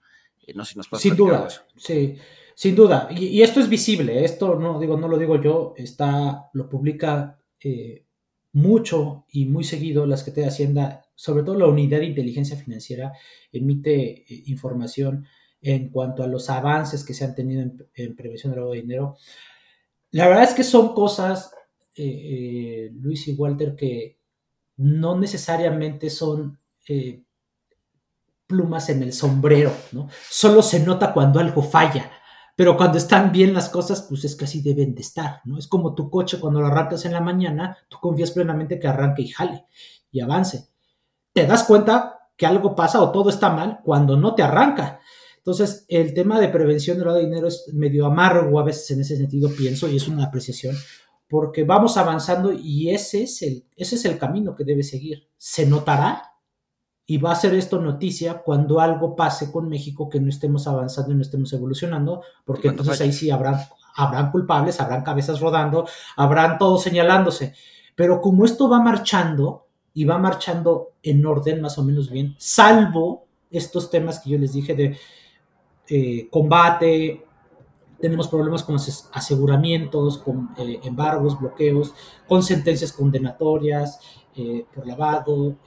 [0.55, 2.17] no sé si nos puede Sin duda, sí,
[2.55, 3.07] sin duda.
[3.11, 4.23] Y, esto es visible.
[4.23, 5.73] Esto no digo, no lo digo yo.
[5.77, 7.39] Está, lo publica
[8.51, 13.11] mucho y muy seguido la Secretaría de Hacienda sobre todo la unidad de inteligencia financiera,
[13.51, 15.25] emite eh, información
[15.61, 17.61] en cuanto a los avances que se han tenido
[17.93, 19.17] en, prevención del lavado de dinero.
[20.11, 21.51] La verdad es que son cosas,
[21.93, 24.17] eh, eh, Luis y Walter, que
[24.77, 26.57] no necesariamente son
[28.47, 30.07] plumas en el sombrero, ¿no?
[30.29, 32.09] Solo se nota cuando algo falla,
[32.55, 35.59] pero cuando están bien las cosas, pues es que así deben de estar, ¿no?
[35.59, 39.23] Es como tu coche cuando lo arrancas en la mañana, tú confías plenamente que arranque
[39.23, 39.65] y jale
[40.11, 40.68] y avance
[41.39, 44.99] te das cuenta que algo pasa o todo está mal cuando no te arranca.
[45.37, 48.99] Entonces, el tema de prevención del lavado de dinero es medio amargo a veces en
[48.99, 50.75] ese sentido, pienso, y es una apreciación,
[51.29, 55.29] porque vamos avanzando y ese es el, ese es el camino que debe seguir.
[55.37, 56.33] Se notará
[57.05, 61.13] y va a ser esto noticia cuando algo pase con México que no estemos avanzando
[61.13, 63.61] y no estemos evolucionando, porque entonces ahí sí habrán,
[63.95, 65.87] habrán culpables, habrán cabezas rodando,
[66.17, 67.53] habrán todos señalándose.
[67.95, 69.68] Pero como esto va marchando,
[69.99, 74.53] y va marchando en orden más o menos bien, salvo estos temas que yo les
[74.53, 74.97] dije de
[75.89, 77.25] eh, combate,
[77.99, 81.93] tenemos problemas con aseguramientos, con eh, embargos, bloqueos,
[82.29, 83.99] con sentencias condenatorias
[84.37, 85.57] eh, por lavado.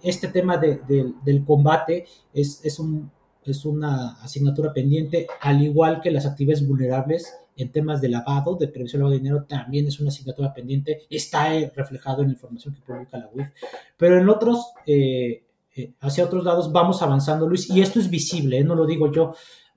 [0.00, 3.10] este tema del combate es, es, un,
[3.42, 8.68] es una asignatura pendiente, al igual que las actividades vulnerables en temas de lavado, de
[8.68, 12.34] prevención de lavado de dinero, también es una asignatura pendiente, está eh, reflejado en la
[12.34, 13.48] información que publica la UIF,
[13.96, 15.44] pero en otros, eh,
[15.76, 19.34] eh, hacia otros lados vamos avanzando, Luis, y esto es visible, no lo digo yo,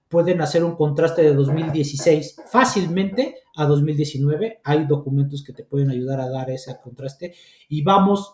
[0.07, 6.21] pueden hacer un contraste de 2016 fácilmente a 2019, hay documentos que te pueden ayudar
[6.21, 7.33] a dar ese contraste,
[7.69, 8.33] y vamos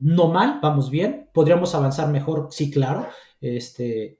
[0.00, 3.08] no mal, vamos bien, podríamos avanzar mejor, sí, claro,
[3.40, 4.18] este,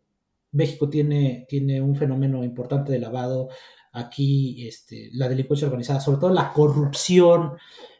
[0.53, 3.49] México tiene, tiene un fenómeno importante de lavado.
[3.92, 7.53] Aquí este, la delincuencia organizada, sobre todo la corrupción,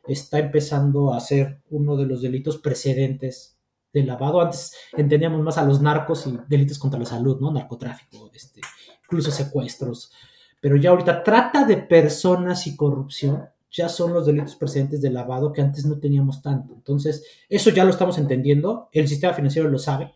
[0.07, 3.59] está empezando a ser uno de los delitos precedentes
[3.92, 4.40] de lavado.
[4.40, 7.53] Antes entendíamos más a los narcos y delitos contra la salud, ¿no?
[7.53, 8.61] Narcotráfico, este,
[9.05, 10.12] incluso secuestros.
[10.61, 15.53] Pero ya ahorita trata de personas y corrupción ya son los delitos precedentes de lavado
[15.53, 16.74] que antes no teníamos tanto.
[16.74, 20.14] Entonces, eso ya lo estamos entendiendo, el sistema financiero lo sabe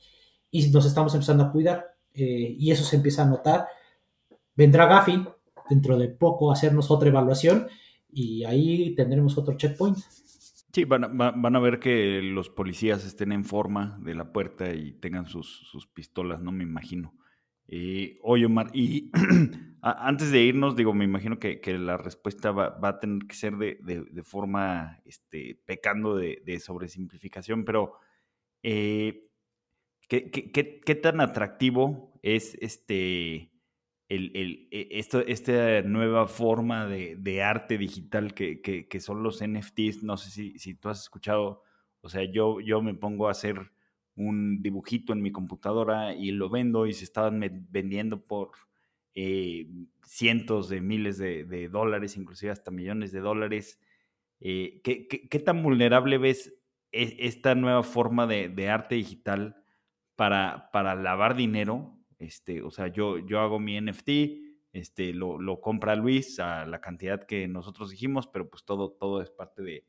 [0.50, 1.91] y nos estamos empezando a cuidar.
[2.14, 3.66] Eh, y eso se empieza a notar.
[4.54, 5.24] Vendrá Gafi
[5.68, 7.68] dentro de poco a hacernos otra evaluación
[8.10, 9.96] y ahí tendremos otro checkpoint.
[10.72, 15.26] Sí, van a, ver que los policías estén en forma de la puerta y tengan
[15.26, 17.14] sus, pistolas, no me imagino.
[17.68, 19.10] Eh, oye, Omar, y
[19.82, 24.22] antes de irnos, digo, me imagino que, la respuesta va, a tener que ser de,
[24.22, 27.92] forma, este, pecando de, sobresimplificación, pero
[28.62, 29.20] eh,
[30.08, 33.50] ¿Qué, tan atractivo es este,
[34.08, 40.02] el, e, esto, esta nueva forma de, arte digital que, son los NFTs?
[40.02, 41.62] No sé si, si, tú has escuchado,
[42.00, 43.72] o sea, yo, yo me pongo a hacer
[44.14, 47.40] un dibujito en mi computadora y lo vendo y se estaban
[47.70, 48.50] vendiendo por
[49.14, 49.66] eh,
[50.04, 53.80] cientos de miles de, dólares, inclusive hasta millones de dólares.
[54.40, 56.54] Eh, ¿qué, tan vulnerable ves
[56.90, 59.61] e, esta nueva forma de arte digital?
[60.22, 61.98] Para, para lavar dinero.
[62.20, 64.08] Este, o sea, yo, yo hago mi NFT,
[64.72, 69.20] este, lo, lo, compra Luis a la cantidad que nosotros dijimos, pero pues todo, todo
[69.20, 69.84] es parte de,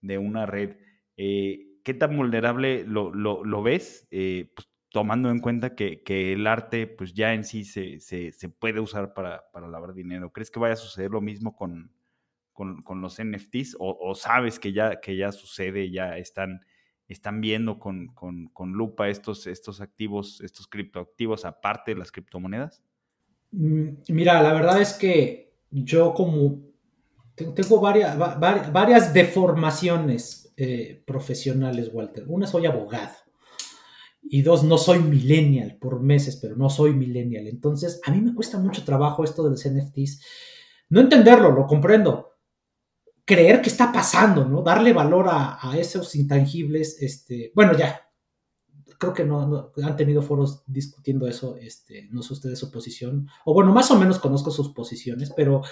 [0.00, 0.76] de una red.
[1.16, 4.06] Eh, ¿Qué tan vulnerable lo, lo, lo ves?
[4.12, 8.30] Eh, pues, tomando en cuenta que, que, el arte pues ya en sí se, se,
[8.30, 10.30] se puede usar para, para, lavar dinero.
[10.32, 11.90] ¿Crees que vaya a suceder lo mismo con,
[12.52, 13.74] con, con los NFTs?
[13.80, 16.60] O, ¿O, sabes que ya, que ya sucede, ya están
[17.08, 18.12] están viendo con,
[18.72, 22.82] lupa estos, estos activos, estos criptoactivos, aparte de las criptomonedas?
[23.50, 26.72] Mm, mira, la verdad es que yo como
[27.34, 32.24] tengo varias, varias deformaciones eh, profesionales, Walter.
[32.28, 33.14] Una, soy abogado.
[34.22, 37.48] Y dos, no soy millennial por meses, pero no soy millennial.
[37.48, 40.20] Entonces, a mí me cuesta mucho trabajo esto de los NFTs.
[40.90, 42.31] No entenderlo, lo comprendo
[43.32, 44.62] creer que está pasando, ¿no?
[44.62, 48.06] Darle valor a, esos intangibles, este, bueno, ya,
[48.98, 53.54] creo que no, han tenido foros discutiendo eso, este, no sé ustedes su posición, o
[53.54, 55.62] bueno, más o menos conozco sus posiciones, pero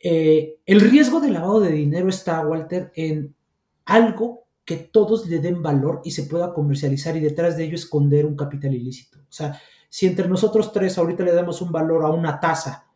[0.00, 3.36] eh, el riesgo de lavado de dinero está, Walter, en
[3.84, 8.26] algo que todos le den valor y se pueda comercializar y detrás de ello esconder
[8.26, 9.20] un capital ilícito.
[9.20, 12.91] O sea, si entre nosotros tres ahorita le damos un valor a una tasa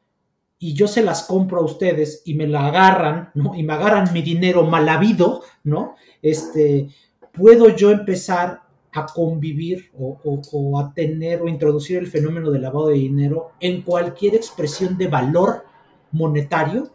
[0.59, 3.55] y yo se las compro a ustedes y me la agarran, ¿no?
[3.55, 5.97] Y me agarran mi dinero mal habido, ¿no?
[6.23, 6.89] Este,
[7.33, 12.89] puedo yo empezar a convivir o, o, a tener o introducir el fenómeno del lavado
[12.89, 15.65] de dinero en cualquier expresión de valor
[16.13, 16.91] monetario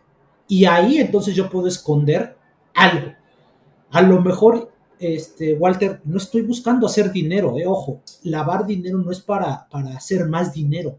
[0.47, 2.35] y ahí entonces yo puedo esconder
[2.73, 3.13] algo.
[3.91, 9.11] A lo mejor, este, Walter, no estoy buscando hacer dinero, eh, ojo, lavar dinero no
[9.11, 10.97] es para, para hacer más dinero,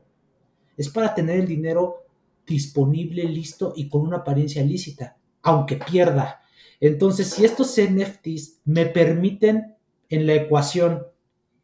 [0.76, 2.01] es para tener el dinero
[2.46, 6.40] disponible, listo y con una apariencia lícita, aunque pierda.
[6.80, 9.76] Entonces, si estos NFTs me permiten
[10.08, 11.06] en la ecuación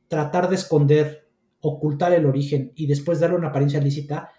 [0.06, 1.28] tratar de esconder,
[1.60, 4.30] ocultar el origen y después darle una apariencia lícita,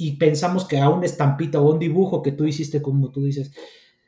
[0.00, 3.52] y pensamos que a una estampita o un dibujo que tú hiciste, como tú dices,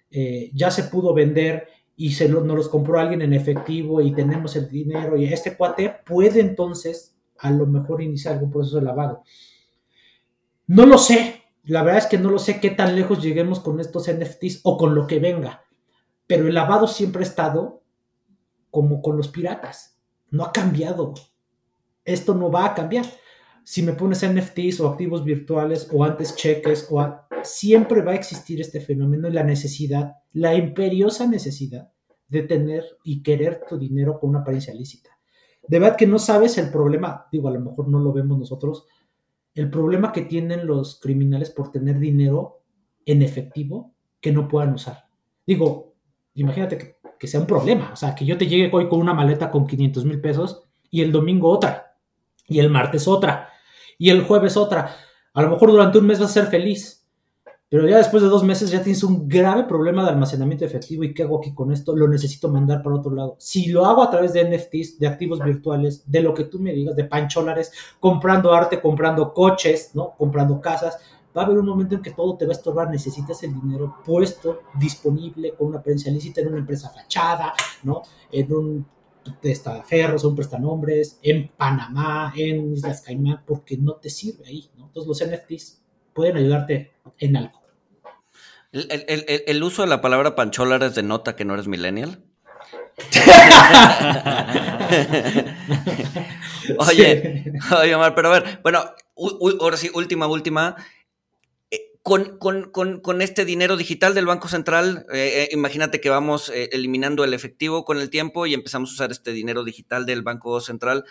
[0.08, 4.54] eh, ya se pudo vender y se nos los compró alguien en efectivo y tenemos
[4.54, 9.24] el dinero y este cuate puede entonces a lo mejor iniciar algún proceso de lavado.
[10.68, 13.80] No lo sé, la verdad es que no lo sé qué tan lejos lleguemos con
[13.80, 15.64] estos NFTs o con lo que venga,
[16.26, 17.82] pero el lavado siempre ha estado
[18.70, 20.00] como con los piratas,
[20.30, 21.14] no ha cambiado.
[22.04, 23.04] Esto no va a cambiar.
[23.64, 28.60] Si me pones NFTs o activos virtuales o antes cheques o siempre va a existir
[28.60, 31.90] este fenómeno y la necesidad, la imperiosa necesidad
[32.28, 35.10] de tener y querer tu dinero con una apariencia lícita.
[35.66, 38.86] De verdad que no sabes el problema, digo, a lo mejor no lo vemos nosotros,
[39.60, 42.62] el problema que tienen los criminales por tener dinero
[43.04, 45.04] en efectivo que no puedan usar.
[45.46, 45.96] Digo,
[46.32, 49.50] imagínate que, sea un problema, o sea, que yo te llegue hoy con una maleta
[49.50, 51.98] con 500 mil pesos y el domingo otra,
[52.48, 53.50] y el martes otra,
[53.98, 54.96] y el jueves otra.
[55.34, 56.99] A lo mejor durante un mes vas a ser feliz,
[57.70, 61.14] pero ya después de dos meses ya tienes un grave problema de almacenamiento efectivo y
[61.14, 63.36] qué hago aquí con esto, lo necesito mandar para otro lado.
[63.38, 66.72] Si lo hago a través de NFTs, de activos virtuales, de lo que tú me
[66.72, 70.16] digas, de pancholares, comprando arte, comprando coches, ¿no?
[70.18, 70.98] Comprando casas,
[71.36, 73.98] va a haber un momento en que todo te va a estorbar, necesitas el dinero
[74.04, 77.54] puesto, disponible, con una prensa lícita en una empresa fachada,
[77.84, 78.02] ¿no?
[78.32, 78.86] En un
[79.40, 84.86] testaferros, un prestanombres, en Panamá, en Islas Caimán, porque no te sirve ahí, ¿no?
[84.86, 87.59] Entonces los NFTs pueden ayudarte en algo.
[88.72, 92.22] El, uso de la palabra pancholares denota que no eres millennial.
[96.78, 98.84] oye, oye, Omar, pero a ver, bueno,
[99.60, 100.76] ahora sí, última, última.
[101.72, 107.34] Eh, con, este dinero digital del Banco Central, eh, eh, imagínate que vamos eliminando el
[107.34, 111.04] efectivo con el tiempo y empezamos a usar este dinero digital del Banco Central.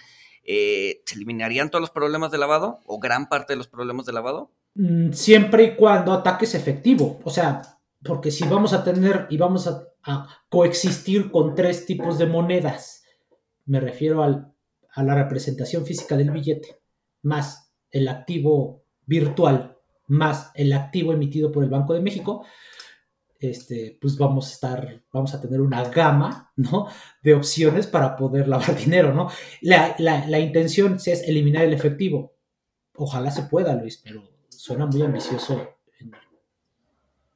[0.46, 4.54] ¿Se eliminarían todos los problemas de lavado o gran parte de los problemas de lavado?
[4.76, 7.20] Mm, siempre y cuando ataques efectivo.
[7.24, 7.62] O sea,
[8.04, 9.86] porque si vamos a tener y vamos a,
[10.50, 13.04] coexistir con tres tipos de monedas,
[13.66, 14.52] me refiero al,
[14.92, 16.80] a la representación física del billete,
[17.22, 22.44] más el activo virtual, más el activo emitido por el Banco de México,
[23.40, 26.88] este, pues vamos a estar, vamos a tener una gama, ¿no?
[27.22, 29.30] De opciones para poder lavar dinero, ¿no?
[29.62, 32.34] La, la intención es eliminar el efectivo.
[32.96, 35.78] Ojalá se pueda, Luis, pero suena muy ambicioso.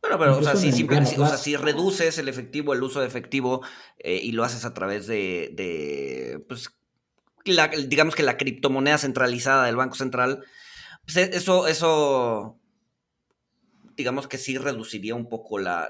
[0.01, 0.57] Bueno, pero, o sea,
[1.37, 3.61] si, reduces el efectivo, el uso de efectivo,
[3.97, 6.69] eh, y lo haces a través de, pues,
[7.45, 10.43] digamos que la criptomoneda centralizada del Banco Central,
[11.05, 12.59] pues e, eso, eso,
[13.95, 15.87] digamos que sí reduciría un poco la...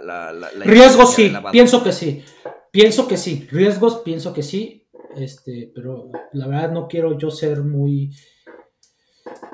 [0.59, 2.23] Riesgos sí, pienso que sí,
[2.69, 7.63] pienso que sí, riesgos pienso que sí, este, pero la verdad no quiero yo ser
[7.63, 8.11] muy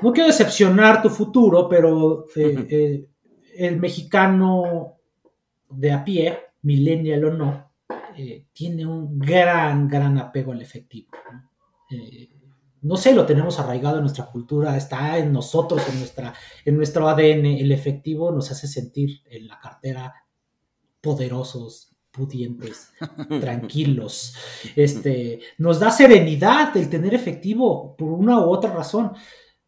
[0.02, 3.10] no quiero decepcionar tu futuro, pero eh, eh,
[3.58, 4.98] el mexicano
[5.70, 7.72] de a pie, millennial o no,
[8.18, 11.10] eh, tiene un gran, gran apego al efectivo.
[12.82, 12.98] ¿no?
[12.98, 16.34] sé, lo tenemos arraigado en nuestra cultura, está en nosotros, en, nuestra,
[16.66, 17.46] en nuestro ADN.
[17.46, 20.14] El efectivo nos hace sentir en la cartera
[21.02, 22.92] poderosos, pudientes,
[23.42, 24.36] tranquilos.
[24.76, 29.14] Este, nos da serenidad el tener efectivo por una u otra razón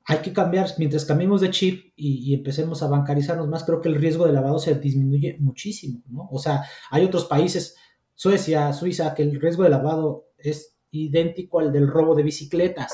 [0.05, 3.95] hay que cambiar, mientras cambiemos de chip y, empecemos a bancarizarnos más, creo que el
[3.95, 6.27] riesgo de lavado se disminuye muchísimo, ¿no?
[6.31, 7.75] O sea, hay otros países,
[8.15, 12.93] Suecia, Suiza, que el riesgo de lavado es idéntico al del robo de bicicletas.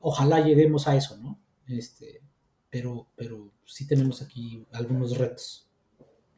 [0.00, 1.38] Ojalá lleguemos a eso, ¿no?
[1.66, 2.22] Este,
[2.70, 5.68] pero, pero sí tenemos aquí algunos retos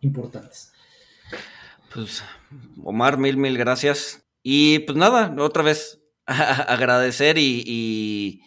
[0.00, 0.72] importantes.
[1.92, 2.22] Pues,
[2.84, 4.24] Omar, mil, mil gracias.
[4.42, 8.42] Y pues nada, otra vez agradecer y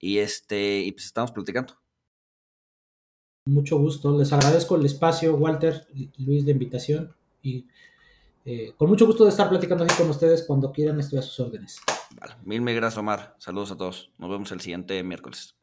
[0.00, 1.74] y este, y pues estamos platicando.
[3.46, 4.16] Mucho gusto.
[4.16, 5.86] Les agradezco el espacio, Walter,
[6.18, 7.14] Luis, la invitación.
[7.42, 7.66] Y
[8.44, 11.40] eh, con mucho gusto de estar platicando aquí con ustedes cuando quieran, estoy a sus
[11.40, 11.80] órdenes.
[12.20, 12.34] Vale.
[12.44, 13.34] Mil, mil gracias, Omar.
[13.38, 14.12] Saludos a todos.
[14.18, 15.57] Nos vemos el siguiente miércoles.